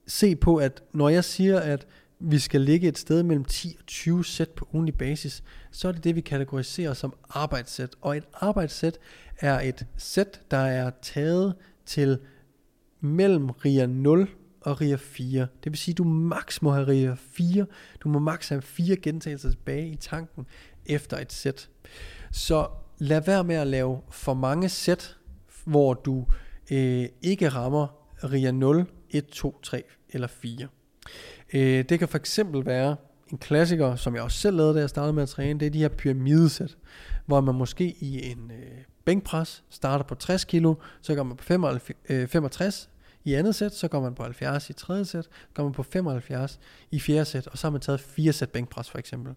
se 0.08 0.36
på, 0.36 0.56
at 0.56 0.84
når 0.94 1.10
jeg 1.10 1.24
siger, 1.24 1.60
at 1.60 1.88
vi 2.20 2.40
skal 2.40 2.62
ligge 2.62 2.88
et 2.88 2.98
sted 2.98 3.24
mellem 3.24 3.46
10 3.46 3.76
og 3.80 3.86
20 3.86 4.26
sæt 4.26 4.50
på 4.50 4.68
ugenlig 4.74 4.96
basis, 4.96 5.44
så 5.72 5.88
er 5.88 5.92
det 5.92 6.04
det, 6.04 6.16
vi 6.16 6.22
kategoriserer 6.22 6.94
som 6.94 7.14
arbejdssæt. 7.30 7.96
Og 8.02 8.18
et 8.18 8.24
arbejdssæt 8.34 8.98
er 9.40 9.60
et 9.60 9.86
sæt, 9.98 10.42
der 10.52 10.58
er 10.58 10.92
taget 11.02 11.56
til 11.86 12.20
mellem 13.02 13.50
RIA 13.50 13.86
0 13.86 14.30
og 14.62 14.82
RIA 14.82 14.96
4. 14.96 15.48
Det 15.64 15.72
vil 15.72 15.78
sige, 15.78 15.94
at 15.94 15.98
du 15.98 16.04
maks 16.04 16.62
må 16.62 16.72
have 16.72 16.88
RIA 16.88 17.16
4. 17.18 17.66
Du 18.00 18.10
må 18.10 18.20
maks 18.20 18.50
have 18.50 18.62
fire 18.62 18.96
gentagelser 18.96 19.50
tilbage 19.50 19.90
i 19.90 19.96
tanken 19.96 20.46
efter 20.86 21.18
et 21.18 21.34
sæt. 21.34 21.70
Så 22.32 22.68
lad 22.98 23.22
være 23.26 23.44
med 23.44 23.56
at 23.56 23.68
lave 23.68 24.00
for 24.12 24.34
mange 24.34 24.70
sæt, 24.70 25.18
hvor 25.66 25.94
du 25.94 26.26
øh, 26.72 27.06
ikke 27.22 27.50
rammer 27.50 27.88
RIA 28.24 28.52
0, 28.52 28.86
1, 29.10 29.26
2, 29.26 29.60
3 29.64 29.84
eller 30.10 30.28
4. 30.28 30.68
Øh, 31.54 31.86
det 31.90 32.00
kan 32.00 32.08
for 32.08 32.18
eksempel 32.18 32.66
være 32.66 32.96
en 33.32 33.38
klassiker, 33.38 33.96
som 33.96 34.16
jeg 34.16 34.24
også 34.24 34.38
selv 34.38 34.58
lavede, 34.58 34.76
da 34.76 34.80
jeg 34.80 34.90
startede 34.90 35.14
med 35.14 35.24
at 35.24 35.30
træne, 35.30 35.60
det 35.60 35.66
er 35.66 35.70
de 35.70 35.80
her 35.80 35.90
pyramidesæt, 35.90 36.78
hvor 37.26 37.42
man 37.42 37.56
måske 37.56 37.96
i 38.00 38.32
en 38.32 38.52
øh, 38.52 38.84
bænkpres 39.10 39.64
starter 39.70 40.06
på 40.06 40.16
60 40.16 40.46
kilo, 40.46 40.76
så 41.02 41.16
går 41.16 41.24
man 41.24 41.38
på 41.38 41.44
65, 41.44 42.32
65 42.32 42.90
øh, 42.90 43.32
i 43.32 43.34
andet 43.34 43.56
sæt, 43.56 43.74
så 43.74 43.88
går 43.88 44.02
man 44.02 44.16
på 44.16 44.24
70 44.24 44.70
i 44.70 44.74
tredje 44.74 45.06
sæt, 45.06 45.28
går 45.54 45.64
man 45.64 45.72
på 45.72 45.84
75 45.84 46.60
i 46.92 47.00
fjerde 47.00 47.26
sæt, 47.26 47.48
og 47.48 47.58
så 47.58 47.68
har 47.68 47.72
man 47.72 47.82
taget 47.82 48.00
fire 48.00 48.34
sæt 48.34 48.50
bænkpres 48.50 48.90
for 48.90 48.98
eksempel. 48.98 49.34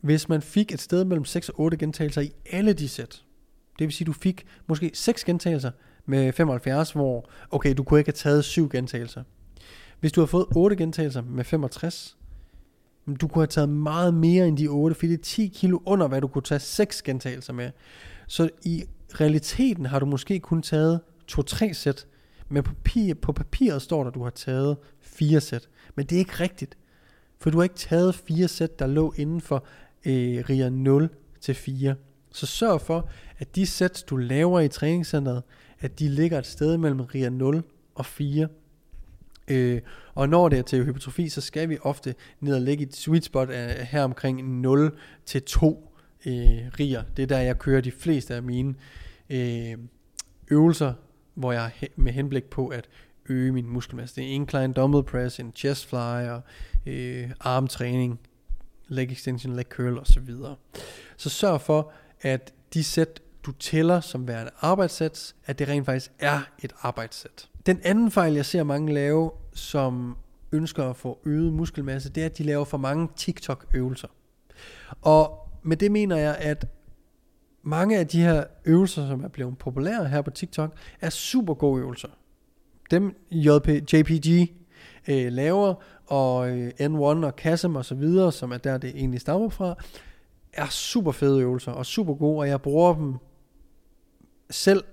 Hvis 0.00 0.28
man 0.28 0.42
fik 0.42 0.72
et 0.72 0.80
sted 0.80 1.04
mellem 1.04 1.24
6 1.24 1.48
og 1.48 1.60
8 1.60 1.76
gentagelser 1.76 2.20
i 2.20 2.32
alle 2.50 2.72
de 2.72 2.88
sæt, 2.88 3.24
det 3.78 3.86
vil 3.86 3.92
sige, 3.92 4.06
du 4.06 4.12
fik 4.12 4.46
måske 4.66 4.90
6 4.94 5.24
gentagelser 5.24 5.70
med 6.06 6.32
75, 6.32 6.92
hvor, 6.92 7.30
okay, 7.50 7.74
du 7.76 7.82
kunne 7.82 8.00
ikke 8.00 8.08
have 8.08 8.16
taget 8.16 8.44
7 8.44 8.68
gentagelser. 8.70 9.22
Hvis 10.00 10.12
du 10.12 10.20
har 10.20 10.26
fået 10.26 10.46
8 10.56 10.76
gentagelser 10.76 11.22
med 11.22 11.44
65, 11.44 12.17
du 13.16 13.28
kunne 13.28 13.42
have 13.42 13.46
taget 13.46 13.68
meget 13.68 14.14
mere 14.14 14.48
end 14.48 14.56
de 14.56 14.68
8, 14.68 14.94
fordi 14.94 15.12
det 15.12 15.18
er 15.18 15.22
10 15.22 15.46
kilo 15.46 15.78
under, 15.86 16.08
hvad 16.08 16.20
du 16.20 16.26
kunne 16.26 16.42
tage 16.42 16.58
6 16.58 17.02
gentagelser 17.02 17.52
med. 17.52 17.70
Så 18.26 18.48
i 18.64 18.84
realiteten 19.14 19.86
har 19.86 19.98
du 19.98 20.06
måske 20.06 20.40
kun 20.40 20.62
taget 20.62 21.00
2-3 21.32 21.72
sæt, 21.72 22.06
men 22.48 22.62
på, 22.62 22.74
papir, 22.74 23.14
på 23.14 23.32
papiret 23.32 23.82
står 23.82 24.02
der, 24.02 24.08
at 24.08 24.14
du 24.14 24.22
har 24.22 24.30
taget 24.30 24.76
4 25.00 25.40
sæt. 25.40 25.68
Men 25.94 26.06
det 26.06 26.16
er 26.16 26.18
ikke 26.18 26.40
rigtigt, 26.40 26.78
for 27.40 27.50
du 27.50 27.58
har 27.58 27.62
ikke 27.62 27.74
taget 27.74 28.14
4 28.14 28.48
sæt, 28.48 28.78
der 28.78 28.86
lå 28.86 29.14
inden 29.16 29.40
for 29.40 29.64
øh, 30.06 30.44
RIA 30.50 30.68
0 30.68 31.08
til 31.40 31.54
4. 31.54 31.94
Så 32.32 32.46
sørg 32.46 32.80
for, 32.80 33.08
at 33.38 33.56
de 33.56 33.66
sæt, 33.66 34.04
du 34.10 34.16
laver 34.16 34.60
i 34.60 34.68
træningscenteret, 34.68 35.42
at 35.80 35.98
de 35.98 36.08
ligger 36.08 36.38
et 36.38 36.46
sted 36.46 36.76
mellem 36.76 37.00
RIA 37.00 37.28
0 37.28 37.62
og 37.94 38.06
4. 38.06 38.48
Øh, 39.50 39.80
og 40.14 40.28
når 40.28 40.48
det 40.48 40.58
er 40.58 40.62
til 40.62 40.84
hypertrofi, 40.84 41.28
så 41.28 41.40
skal 41.40 41.68
vi 41.68 41.78
ofte 41.82 42.14
ned 42.40 42.54
og 42.54 42.60
lægge 42.60 42.84
et 42.84 42.96
sweet 42.96 43.24
spot 43.24 43.50
af, 43.50 43.86
her 43.86 44.02
omkring 44.02 44.60
0 44.60 44.98
til 45.26 45.42
2 45.42 45.92
øh, 46.26 46.32
riger. 46.80 47.02
Det 47.16 47.22
er 47.22 47.26
der, 47.26 47.38
jeg 47.38 47.58
kører 47.58 47.80
de 47.80 47.92
fleste 47.92 48.34
af 48.34 48.42
mine 48.42 48.74
øh, 49.30 49.78
øvelser, 50.50 50.92
hvor 51.34 51.52
jeg 51.52 51.70
med 51.96 52.12
henblik 52.12 52.44
på 52.44 52.68
at 52.68 52.88
øge 53.28 53.52
min 53.52 53.66
muskelmasse. 53.68 54.16
Det 54.16 54.24
er 54.24 54.28
incline 54.28 54.72
dumbbell 54.72 55.04
press, 55.04 55.40
en 55.40 55.52
chest 55.56 55.86
fly 55.86 55.96
og 56.28 56.40
øh, 56.86 57.30
armtræning, 57.40 58.20
leg 58.88 59.12
extension, 59.12 59.56
leg 59.56 59.64
curl 59.64 59.98
osv. 59.98 60.34
Så 61.16 61.30
sørg 61.30 61.60
for, 61.60 61.92
at 62.20 62.52
de 62.74 62.84
sæt, 62.84 63.20
du 63.46 63.52
tæller 63.52 64.00
som 64.00 64.28
værende 64.28 64.50
arbejdssæt, 64.60 65.34
at 65.46 65.58
det 65.58 65.68
rent 65.68 65.86
faktisk 65.86 66.10
er 66.18 66.40
et 66.62 66.72
arbejdssæt. 66.80 67.48
Den 67.68 67.80
anden 67.82 68.10
fejl, 68.10 68.34
jeg 68.34 68.46
ser 68.46 68.62
mange 68.62 68.94
lave, 68.94 69.30
som 69.54 70.16
ønsker 70.52 70.84
at 70.84 70.96
få 70.96 71.18
øget 71.24 71.52
muskelmasse, 71.52 72.10
det 72.10 72.22
er, 72.22 72.26
at 72.26 72.38
de 72.38 72.42
laver 72.42 72.64
for 72.64 72.78
mange 72.78 73.08
TikTok-øvelser. 73.16 74.08
Og 75.02 75.48
med 75.62 75.76
det 75.76 75.92
mener 75.92 76.16
jeg, 76.16 76.36
at 76.36 76.66
mange 77.62 77.98
af 77.98 78.06
de 78.06 78.22
her 78.22 78.44
øvelser, 78.64 79.06
som 79.06 79.24
er 79.24 79.28
blevet 79.28 79.58
populære 79.58 80.08
her 80.08 80.22
på 80.22 80.30
TikTok, 80.30 80.76
er 81.00 81.10
super 81.10 81.54
gode 81.54 81.80
øvelser. 81.80 82.08
Dem 82.90 83.16
JP, 83.30 83.68
JPG 83.68 84.52
øh, 85.08 85.32
laver, 85.32 85.74
og 86.06 86.50
øh, 86.50 86.70
N1 86.80 87.00
og 87.00 87.36
Kasim 87.36 87.76
og 87.76 87.84
så 87.84 87.94
videre, 87.94 88.32
som 88.32 88.52
er 88.52 88.58
der, 88.58 88.78
det 88.78 88.90
egentlig 88.90 89.20
stammer 89.20 89.48
fra, 89.48 89.74
er 90.52 90.66
super 90.66 91.12
fede 91.12 91.40
øvelser 91.40 91.72
og 91.72 91.86
super 91.86 92.14
gode, 92.14 92.38
og 92.38 92.48
jeg 92.48 92.62
bruger 92.62 92.94
dem 92.94 93.14
selv 94.50 94.84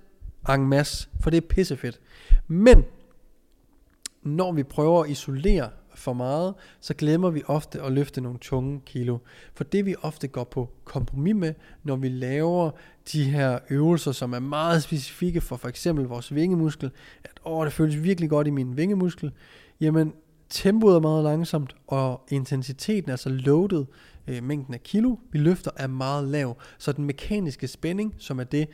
en 0.49 0.67
masse, 0.67 1.09
for 1.21 1.29
det 1.29 1.37
er 1.37 1.47
pissefedt. 1.47 1.99
Men 2.47 2.83
når 4.23 4.51
vi 4.51 4.63
prøver 4.63 5.03
at 5.03 5.09
isolere 5.09 5.69
for 5.95 6.13
meget, 6.13 6.53
så 6.79 6.93
glemmer 6.93 7.29
vi 7.29 7.43
ofte 7.47 7.81
at 7.81 7.91
løfte 7.91 8.21
nogle 8.21 8.39
tunge 8.39 8.81
kilo. 8.85 9.17
For 9.53 9.63
det 9.63 9.85
vi 9.85 9.95
ofte 10.01 10.27
går 10.27 10.43
på 10.43 10.69
kompromis 10.83 11.35
med, 11.35 11.53
når 11.83 11.95
vi 11.95 12.09
laver 12.09 12.71
de 13.13 13.23
her 13.23 13.59
øvelser, 13.69 14.11
som 14.11 14.33
er 14.33 14.39
meget 14.39 14.83
specifikke 14.83 15.41
for 15.41 15.57
for 15.57 15.67
eksempel 15.67 16.05
vores 16.05 16.35
vingemuskel, 16.35 16.91
at 17.23 17.39
åh, 17.45 17.65
det 17.65 17.73
føles 17.73 18.03
virkelig 18.03 18.29
godt 18.29 18.47
i 18.47 18.49
min 18.49 18.77
vingemuskel, 18.77 19.31
jamen 19.81 20.13
tempoet 20.49 20.95
er 20.95 20.99
meget 20.99 21.23
langsomt, 21.23 21.75
og 21.87 22.21
intensiteten, 22.29 23.11
altså 23.11 23.29
loaded, 23.29 23.85
øh, 24.27 24.43
mængden 24.43 24.73
af 24.73 24.83
kilo, 24.83 25.15
vi 25.31 25.39
løfter, 25.39 25.71
er 25.75 25.87
meget 25.87 26.27
lav. 26.27 26.57
Så 26.77 26.91
den 26.91 27.05
mekaniske 27.05 27.67
spænding, 27.67 28.15
som 28.17 28.39
er 28.39 28.43
det, 28.43 28.67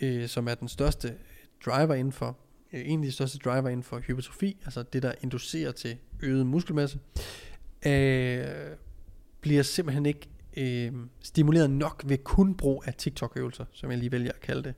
øh, 0.00 0.28
som 0.28 0.48
er 0.48 0.54
den 0.54 0.68
største 0.68 1.14
driver 1.64 1.94
inden 1.94 2.12
for 2.12 2.36
Øh, 2.72 2.82
en 2.84 3.00
af 3.00 3.06
de 3.06 3.12
største 3.12 3.38
driver 3.38 3.68
inden 3.68 3.82
for 3.82 3.98
hypertrofi, 3.98 4.56
altså 4.64 4.82
det, 4.82 5.02
der 5.02 5.12
inducerer 5.22 5.72
til 5.72 5.96
øget 6.22 6.46
muskelmasse, 6.46 6.98
øh, 7.86 8.46
bliver 9.40 9.62
simpelthen 9.62 10.06
ikke 10.06 10.28
øh, 10.56 10.92
stimuleret 11.20 11.70
nok 11.70 12.02
ved 12.06 12.18
kun 12.18 12.54
brug 12.54 12.82
af 12.86 12.94
TikTok-øvelser, 12.94 13.64
som 13.72 13.90
jeg 13.90 13.98
lige 13.98 14.12
vælger 14.12 14.32
at 14.32 14.40
kalde 14.40 14.62
det. 14.62 14.74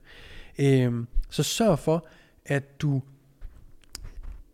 Øh, 0.59 1.05
så 1.29 1.43
sørg 1.43 1.79
for, 1.79 2.07
at 2.45 2.81
du 2.81 3.01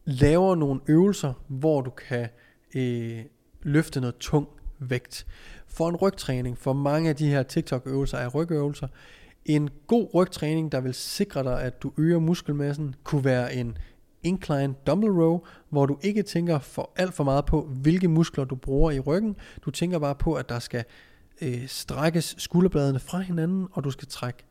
laver 0.05 0.55
nogle 0.55 0.81
øvelser, 0.87 1.33
hvor 1.47 1.81
du 1.81 1.89
kan 1.89 2.29
øh, 2.75 3.19
løfte 3.61 3.99
noget 3.99 4.15
tung 4.15 4.47
vægt. 4.79 5.25
For 5.67 5.89
en 5.89 5.95
rygtræning, 5.95 6.57
for 6.57 6.73
mange 6.73 7.09
af 7.09 7.15
de 7.15 7.27
her 7.27 7.43
TikTok-øvelser 7.43 8.17
er 8.17 8.27
rygøvelser, 8.27 8.87
en 9.47 9.69
god 9.87 10.07
rygtræning, 10.13 10.71
der 10.71 10.81
vil 10.81 10.93
sikre 10.93 11.43
dig, 11.43 11.61
at 11.61 11.83
du 11.83 11.91
øger 11.97 12.19
muskelmassen, 12.19 12.95
kunne 13.03 13.25
være 13.25 13.55
en 13.55 13.77
incline 14.23 14.73
dumbbell 14.87 15.13
row, 15.13 15.39
hvor 15.69 15.85
du 15.85 15.97
ikke 16.01 16.23
tænker 16.23 16.59
for 16.59 16.91
alt 16.95 17.13
for 17.13 17.23
meget 17.23 17.45
på, 17.45 17.61
hvilke 17.61 18.07
muskler 18.07 18.45
du 18.45 18.55
bruger 18.55 18.91
i 18.91 18.99
ryggen. 18.99 19.35
Du 19.65 19.71
tænker 19.71 19.99
bare 19.99 20.15
på, 20.15 20.33
at 20.33 20.49
der 20.49 20.59
skal 20.59 20.83
øh, 21.41 21.67
strækkes 21.67 22.35
skulderbladene 22.37 22.99
fra 22.99 23.19
hinanden, 23.19 23.67
og 23.71 23.83
du 23.83 23.91
skal 23.91 24.07
trække 24.07 24.43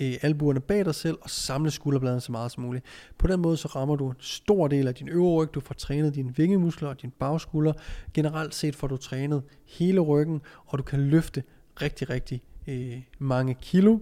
øh, 0.00 0.14
albuerne 0.22 0.60
bag 0.60 0.84
dig 0.84 0.94
selv 0.94 1.18
og 1.20 1.30
samle 1.30 1.70
skulderbladene 1.70 2.20
så 2.20 2.32
meget 2.32 2.52
som 2.52 2.62
muligt. 2.62 2.84
På 3.18 3.26
den 3.26 3.40
måde 3.40 3.56
så 3.56 3.68
rammer 3.68 3.96
du 3.96 4.08
en 4.08 4.16
stor 4.18 4.68
del 4.68 4.88
af 4.88 4.94
din 4.94 5.08
øvre 5.08 5.34
ryg, 5.34 5.54
du 5.54 5.60
får 5.60 5.74
trænet 5.74 6.14
dine 6.14 6.36
vingemuskler 6.36 6.88
og 6.88 7.02
din 7.02 7.10
bagskulder. 7.10 7.72
Generelt 8.14 8.54
set 8.54 8.76
får 8.76 8.86
du 8.86 8.96
trænet 8.96 9.42
hele 9.66 10.00
ryggen, 10.00 10.40
og 10.66 10.78
du 10.78 10.82
kan 10.82 11.00
løfte 11.00 11.42
rigtig, 11.82 12.10
rigtig 12.10 12.42
øh, 12.68 13.02
mange 13.18 13.54
kilo 13.54 13.98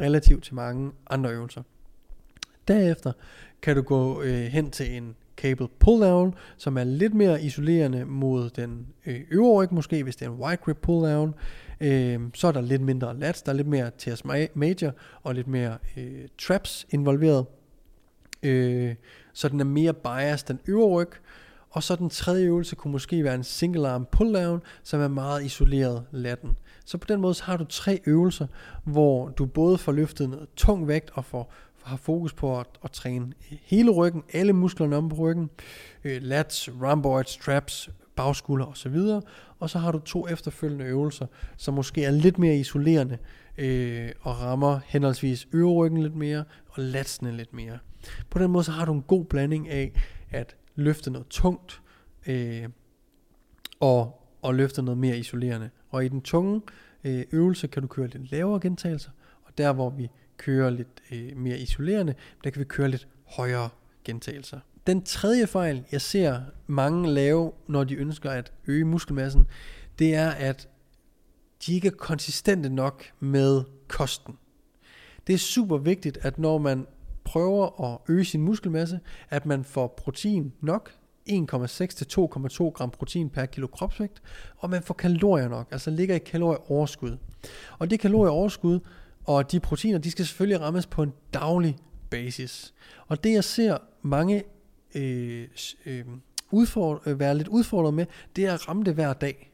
relativt 0.00 0.44
til 0.44 0.54
mange 0.54 0.92
andre 1.10 1.30
øvelser. 1.30 1.62
Derefter 2.68 3.12
kan 3.62 3.76
du 3.76 3.82
gå 3.82 4.22
øh, 4.22 4.44
hen 4.44 4.70
til 4.70 4.96
en 4.96 5.16
cable 5.36 5.68
pull 5.78 6.02
down, 6.02 6.34
som 6.56 6.78
er 6.78 6.84
lidt 6.84 7.14
mere 7.14 7.42
isolerende 7.42 8.04
mod 8.04 8.50
den 8.50 8.86
øh, 9.06 9.20
øvre 9.30 9.52
ryg 9.52 9.74
måske, 9.74 10.02
hvis 10.02 10.16
det 10.16 10.26
er 10.26 10.30
en 10.30 10.36
wide 10.36 10.56
grip 10.56 10.78
pull 10.82 11.12
down. 11.12 11.34
Øh, 11.80 12.20
så 12.34 12.48
er 12.48 12.52
der 12.52 12.60
lidt 12.60 12.82
mindre 12.82 13.18
lats, 13.18 13.42
der 13.42 13.52
er 13.52 13.56
lidt 13.56 13.66
mere 13.66 13.90
TS 13.98 14.24
major 14.54 14.92
og 15.22 15.34
lidt 15.34 15.48
mere 15.48 15.78
øh, 15.96 16.28
traps 16.38 16.86
involveret. 16.90 17.46
Øh, 18.42 18.94
så 19.32 19.48
den 19.48 19.60
er 19.60 19.64
mere 19.64 19.94
biased 19.94 20.48
den 20.48 20.60
øvre 20.66 20.88
ryg. 20.88 21.10
Og 21.74 21.82
så 21.82 21.96
den 21.96 22.10
tredje 22.10 22.46
øvelse 22.46 22.76
kunne 22.76 22.92
måske 22.92 23.24
være 23.24 23.34
en 23.34 23.44
single 23.44 23.88
arm 23.88 24.06
pull 24.12 24.34
down, 24.34 24.62
som 24.82 25.00
er 25.00 25.08
meget 25.08 25.44
isoleret 25.44 26.04
latten. 26.10 26.56
Så 26.86 26.98
på 26.98 27.06
den 27.08 27.20
måde 27.20 27.34
så 27.34 27.44
har 27.44 27.56
du 27.56 27.64
tre 27.64 28.00
øvelser, 28.06 28.46
hvor 28.84 29.28
du 29.28 29.46
både 29.46 29.78
får 29.78 29.92
løftet 29.92 30.30
noget 30.30 30.48
tung 30.56 30.88
vægt 30.88 31.10
og 31.14 31.24
får 31.24 31.52
har 31.82 31.96
fokus 31.96 32.32
på 32.32 32.60
at, 32.60 32.66
at 32.84 32.90
træne 32.90 33.32
hele 33.62 33.90
ryggen, 33.90 34.22
alle 34.32 34.52
musklerne 34.52 34.96
om 34.96 35.08
på 35.08 35.16
ryggen, 35.16 35.50
øh, 36.04 36.22
lats, 36.22 36.70
rhomboids, 36.82 37.36
traps, 37.36 37.90
bagskulder 38.16 38.66
osv. 38.66 38.96
Og 39.58 39.70
så 39.70 39.78
har 39.78 39.92
du 39.92 39.98
to 39.98 40.28
efterfølgende 40.28 40.84
øvelser, 40.84 41.26
som 41.56 41.74
måske 41.74 42.04
er 42.04 42.10
lidt 42.10 42.38
mere 42.38 42.56
isolerende 42.56 43.18
øh, 43.58 44.10
og 44.20 44.40
rammer 44.40 44.80
henholdsvis 44.86 45.48
øverryggen 45.52 46.02
lidt 46.02 46.16
mere 46.16 46.44
og 46.68 46.82
latsene 46.82 47.32
lidt 47.32 47.52
mere. 47.52 47.78
På 48.30 48.38
den 48.38 48.50
måde 48.50 48.64
så 48.64 48.72
har 48.72 48.84
du 48.84 48.92
en 48.92 49.02
god 49.02 49.24
blanding 49.24 49.68
af 49.68 49.92
at 50.30 50.56
løfte 50.74 51.10
noget 51.10 51.28
tungt 51.28 51.82
øh, 52.26 52.68
og, 53.80 54.28
og 54.42 54.54
løfte 54.54 54.82
noget 54.82 54.98
mere 54.98 55.18
isolerende. 55.18 55.70
Og 55.90 56.04
i 56.04 56.08
den 56.08 56.22
tunge 56.22 56.62
øh, 57.04 57.24
øvelse 57.32 57.66
kan 57.66 57.82
du 57.82 57.88
køre 57.88 58.06
lidt 58.06 58.30
lavere 58.30 58.60
gentagelser, 58.60 59.10
og 59.44 59.58
der 59.58 59.72
hvor 59.72 59.90
vi 59.90 60.08
kører 60.36 60.70
lidt 60.70 61.02
øh, 61.12 61.36
mere 61.36 61.58
isolerende, 61.58 62.14
der 62.44 62.50
kan 62.50 62.60
vi 62.60 62.64
køre 62.64 62.88
lidt 62.88 63.08
højere 63.24 63.68
gentagelser. 64.04 64.60
Den 64.86 65.02
tredje 65.02 65.46
fejl, 65.46 65.84
jeg 65.92 66.00
ser 66.00 66.40
mange 66.66 67.10
lave, 67.10 67.52
når 67.66 67.84
de 67.84 67.94
ønsker 67.94 68.30
at 68.30 68.52
øge 68.66 68.84
muskelmassen, 68.84 69.46
det 69.98 70.14
er, 70.14 70.30
at 70.30 70.68
de 71.66 71.74
ikke 71.74 71.88
er 71.88 71.92
konsistente 71.92 72.68
nok 72.68 73.04
med 73.20 73.62
kosten. 73.88 74.34
Det 75.26 75.32
er 75.32 75.38
super 75.38 75.78
vigtigt, 75.78 76.18
at 76.22 76.38
når 76.38 76.58
man 76.58 76.86
prøver 77.24 77.92
at 77.92 77.98
øge 78.08 78.24
sin 78.24 78.42
muskelmasse, 78.42 79.00
at 79.30 79.46
man 79.46 79.64
får 79.64 79.94
protein 79.96 80.52
nok, 80.60 80.92
1,6 81.30 81.86
til 81.86 82.06
2,2 82.20 82.70
gram 82.70 82.90
protein 82.90 83.30
per 83.30 83.46
kilo 83.46 83.66
kropsvægt, 83.66 84.22
og 84.56 84.70
man 84.70 84.82
får 84.82 84.94
kalorier 84.94 85.48
nok, 85.48 85.68
altså 85.70 85.90
ligger 85.90 86.14
i 86.14 86.18
kalorieoverskud. 86.18 87.16
Og 87.78 87.90
det 87.90 88.00
kalorieoverskud 88.00 88.80
og 89.24 89.52
de 89.52 89.60
proteiner, 89.60 89.98
de 89.98 90.10
skal 90.10 90.26
selvfølgelig 90.26 90.60
rammes 90.60 90.86
på 90.86 91.02
en 91.02 91.12
daglig 91.34 91.76
basis. 92.10 92.74
Og 93.06 93.24
det 93.24 93.32
jeg 93.32 93.44
ser 93.44 93.78
mange 94.02 94.42
øh, 94.94 95.48
øh, 95.86 96.04
udfordre, 96.50 97.10
øh, 97.10 97.20
være 97.20 97.36
lidt 97.36 97.48
udfordret 97.48 97.94
med, 97.94 98.06
det 98.36 98.46
er 98.46 98.54
at 98.54 98.68
ramme 98.68 98.84
det 98.84 98.94
hver 98.94 99.12
dag. 99.12 99.52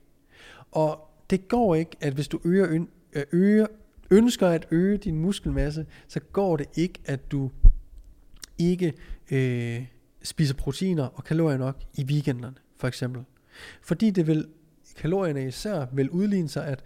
Og 0.72 1.10
det 1.30 1.48
går 1.48 1.74
ikke, 1.74 1.96
at 2.00 2.12
hvis 2.12 2.28
du 2.28 2.40
øger, 2.44 2.84
øh, 3.12 3.22
øger, 3.32 3.66
ønsker 4.10 4.48
at 4.48 4.66
øge 4.70 4.98
din 4.98 5.18
muskelmasse, 5.18 5.86
så 6.08 6.20
går 6.20 6.56
det 6.56 6.66
ikke, 6.74 6.98
at 7.04 7.32
du 7.32 7.50
ikke 8.58 8.92
øh, 9.30 9.86
spiser 10.22 10.54
proteiner 10.54 11.04
og 11.04 11.24
kalorier 11.24 11.58
nok 11.58 11.76
i 11.94 12.04
weekenderne, 12.04 12.56
for 12.76 12.88
eksempel. 12.88 13.24
Fordi 13.82 14.10
det 14.10 14.26
vil, 14.26 14.46
kalorierne 14.96 15.46
især 15.46 15.86
vil 15.92 16.10
udligne 16.10 16.48
sig, 16.48 16.66
at 16.66 16.84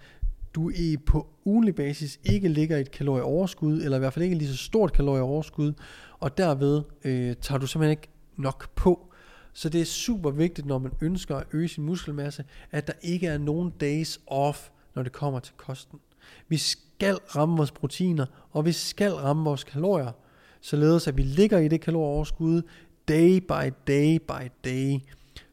du 0.55 0.71
i 0.71 0.97
på 0.97 1.27
ugenlig 1.45 1.75
basis 1.75 2.21
ikke 2.25 2.49
ligger 2.49 2.77
i 2.77 2.81
et 2.81 2.91
kalorieoverskud, 2.91 3.83
eller 3.83 3.97
i 3.97 3.99
hvert 3.99 4.13
fald 4.13 4.25
ikke 4.25 4.37
lige 4.37 4.49
så 4.49 4.57
stort 4.57 4.93
kalorieoverskud, 4.93 5.73
og 6.21 6.39
derved 6.39 6.83
øh, 7.05 7.37
tager 7.41 7.59
du 7.59 7.67
simpelthen 7.67 7.91
ikke 7.91 8.09
nok 8.37 8.75
på. 8.75 9.13
Så 9.53 9.69
det 9.69 9.81
er 9.81 9.85
super 9.85 10.31
vigtigt, 10.31 10.67
når 10.67 10.79
man 10.79 10.93
ønsker 11.01 11.37
at 11.37 11.47
øge 11.53 11.69
sin 11.69 11.85
muskelmasse, 11.85 12.45
at 12.71 12.87
der 12.87 12.93
ikke 13.03 13.27
er 13.27 13.39
nogen 13.39 13.71
days 13.81 14.21
off, 14.27 14.69
når 14.95 15.03
det 15.03 15.13
kommer 15.13 15.41
til 15.41 15.55
kosten. 15.57 16.01
Vi 16.49 16.57
skal 16.97 17.15
ramme 17.15 17.57
vores 17.57 17.71
proteiner, 17.71 18.27
og 18.51 18.65
vi 18.65 18.73
skal 18.73 19.13
ramme 19.13 19.45
vores 19.45 19.65
kalorier, 19.65 20.13
således 20.61 21.09
at 21.09 21.17
vi 21.17 21.23
ligger 21.23 21.59
i 21.59 21.69
det 21.69 21.81
kalorieoverskud 21.81 22.63
day 23.09 23.39
by 23.39 23.73
day 23.87 24.19
by 24.19 24.51
day. 24.65 24.99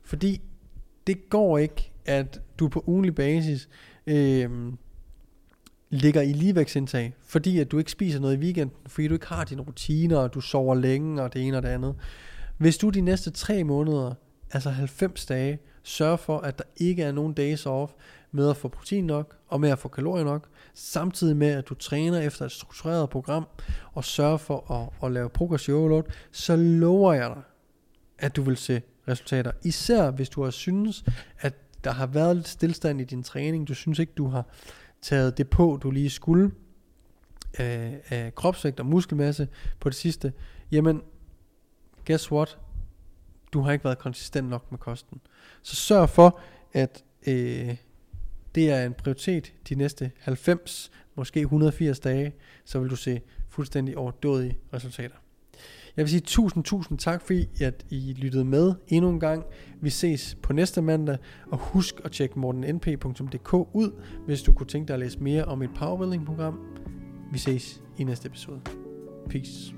Fordi 0.03 0.41
det 1.07 1.29
går 1.29 1.57
ikke, 1.57 1.91
at 2.05 2.41
du 2.59 2.67
på 2.67 2.83
ugenlig 2.87 3.15
basis 3.15 3.69
øh, 4.07 4.49
ligger 5.89 6.21
i 6.21 6.33
ligevægtsindtag, 6.33 7.13
fordi 7.23 7.59
at 7.59 7.71
du 7.71 7.77
ikke 7.77 7.91
spiser 7.91 8.19
noget 8.19 8.37
i 8.37 8.39
weekenden, 8.39 8.75
fordi 8.87 9.07
du 9.07 9.13
ikke 9.13 9.27
har 9.27 9.43
dine 9.43 9.61
rutiner, 9.61 10.17
og 10.17 10.33
du 10.33 10.41
sover 10.41 10.75
længe, 10.75 11.21
og 11.21 11.33
det 11.33 11.47
ene 11.47 11.57
og 11.57 11.63
det 11.63 11.69
andet. 11.69 11.95
Hvis 12.57 12.77
du 12.77 12.89
de 12.89 13.01
næste 13.01 13.31
tre 13.31 13.63
måneder, 13.63 14.13
altså 14.51 14.69
90 14.69 15.25
dage, 15.25 15.59
sørger 15.83 16.17
for, 16.17 16.37
at 16.37 16.57
der 16.57 16.63
ikke 16.77 17.03
er 17.03 17.11
nogen 17.11 17.33
days 17.33 17.65
off 17.65 17.91
med 18.31 18.49
at 18.49 18.57
få 18.57 18.67
protein 18.67 19.05
nok, 19.05 19.37
og 19.47 19.61
med 19.61 19.69
at 19.69 19.79
få 19.79 19.87
kalorier 19.87 20.25
nok, 20.25 20.47
samtidig 20.73 21.37
med, 21.37 21.47
at 21.47 21.69
du 21.69 21.73
træner 21.73 22.19
efter 22.19 22.45
et 22.45 22.51
struktureret 22.51 23.09
program, 23.09 23.47
og 23.93 24.05
sørger 24.05 24.37
for 24.37 24.71
at, 24.71 25.07
at 25.07 25.11
lave 25.11 25.29
progressiv 25.29 25.75
overload, 25.75 26.03
så 26.31 26.55
lover 26.55 27.13
jeg 27.13 27.29
dig, 27.29 27.41
at 28.17 28.35
du 28.35 28.41
vil 28.41 28.57
se 28.57 28.81
resultater. 29.07 29.51
Især 29.63 30.11
hvis 30.11 30.29
du 30.29 30.43
har 30.43 30.51
synes, 30.51 31.05
at 31.39 31.53
der 31.83 31.91
har 31.91 32.07
været 32.07 32.35
lidt 32.35 32.47
stillstand 32.47 33.01
i 33.01 33.03
din 33.03 33.23
træning, 33.23 33.67
du 33.67 33.73
synes 33.73 33.99
ikke, 33.99 34.13
du 34.17 34.27
har 34.27 34.45
taget 35.01 35.37
det 35.37 35.49
på, 35.49 35.79
du 35.83 35.91
lige 35.91 36.09
skulle, 36.09 36.51
af, 37.53 38.01
af 38.09 38.35
kropsvægt 38.35 38.79
og 38.79 38.85
muskelmasse 38.85 39.47
på 39.79 39.89
det 39.89 39.95
sidste, 39.95 40.33
jamen, 40.71 41.01
guess 42.07 42.31
what? 42.31 42.57
Du 43.53 43.61
har 43.61 43.71
ikke 43.71 43.85
været 43.85 43.97
konsistent 43.97 44.49
nok 44.49 44.71
med 44.71 44.79
kosten. 44.79 45.21
Så 45.61 45.75
sørg 45.75 46.09
for, 46.09 46.39
at 46.73 47.03
øh, 47.27 47.77
det 48.55 48.71
er 48.71 48.85
en 48.85 48.93
prioritet 48.93 49.53
de 49.69 49.75
næste 49.75 50.11
90, 50.19 50.91
måske 51.15 51.39
180 51.39 51.99
dage, 51.99 52.33
så 52.65 52.79
vil 52.79 52.89
du 52.89 52.95
se 52.95 53.21
fuldstændig 53.49 53.97
overdådige 53.97 54.57
resultater. 54.73 55.15
Jeg 55.97 56.03
vil 56.03 56.09
sige 56.09 56.21
tusind, 56.21 56.63
tusind 56.63 56.97
tak, 56.97 57.21
fordi 57.21 57.63
at 57.63 57.85
I 57.89 58.13
lyttede 58.17 58.45
med 58.45 58.73
endnu 58.87 59.09
en 59.09 59.19
gang. 59.19 59.43
Vi 59.81 59.89
ses 59.89 60.37
på 60.43 60.53
næste 60.53 60.81
mandag, 60.81 61.17
og 61.51 61.57
husk 61.57 61.95
at 62.03 62.11
tjekke 62.11 62.39
mortennp.dk 62.39 63.53
ud, 63.53 64.01
hvis 64.25 64.41
du 64.41 64.53
kunne 64.53 64.67
tænke 64.67 64.87
dig 64.87 64.93
at 64.93 64.99
læse 64.99 65.19
mere 65.19 65.45
om 65.45 65.61
et 65.61 65.69
powerbuilding 65.75 66.25
program. 66.25 66.59
Vi 67.31 67.37
ses 67.37 67.81
i 67.97 68.03
næste 68.03 68.27
episode. 68.27 68.61
Peace. 69.29 69.73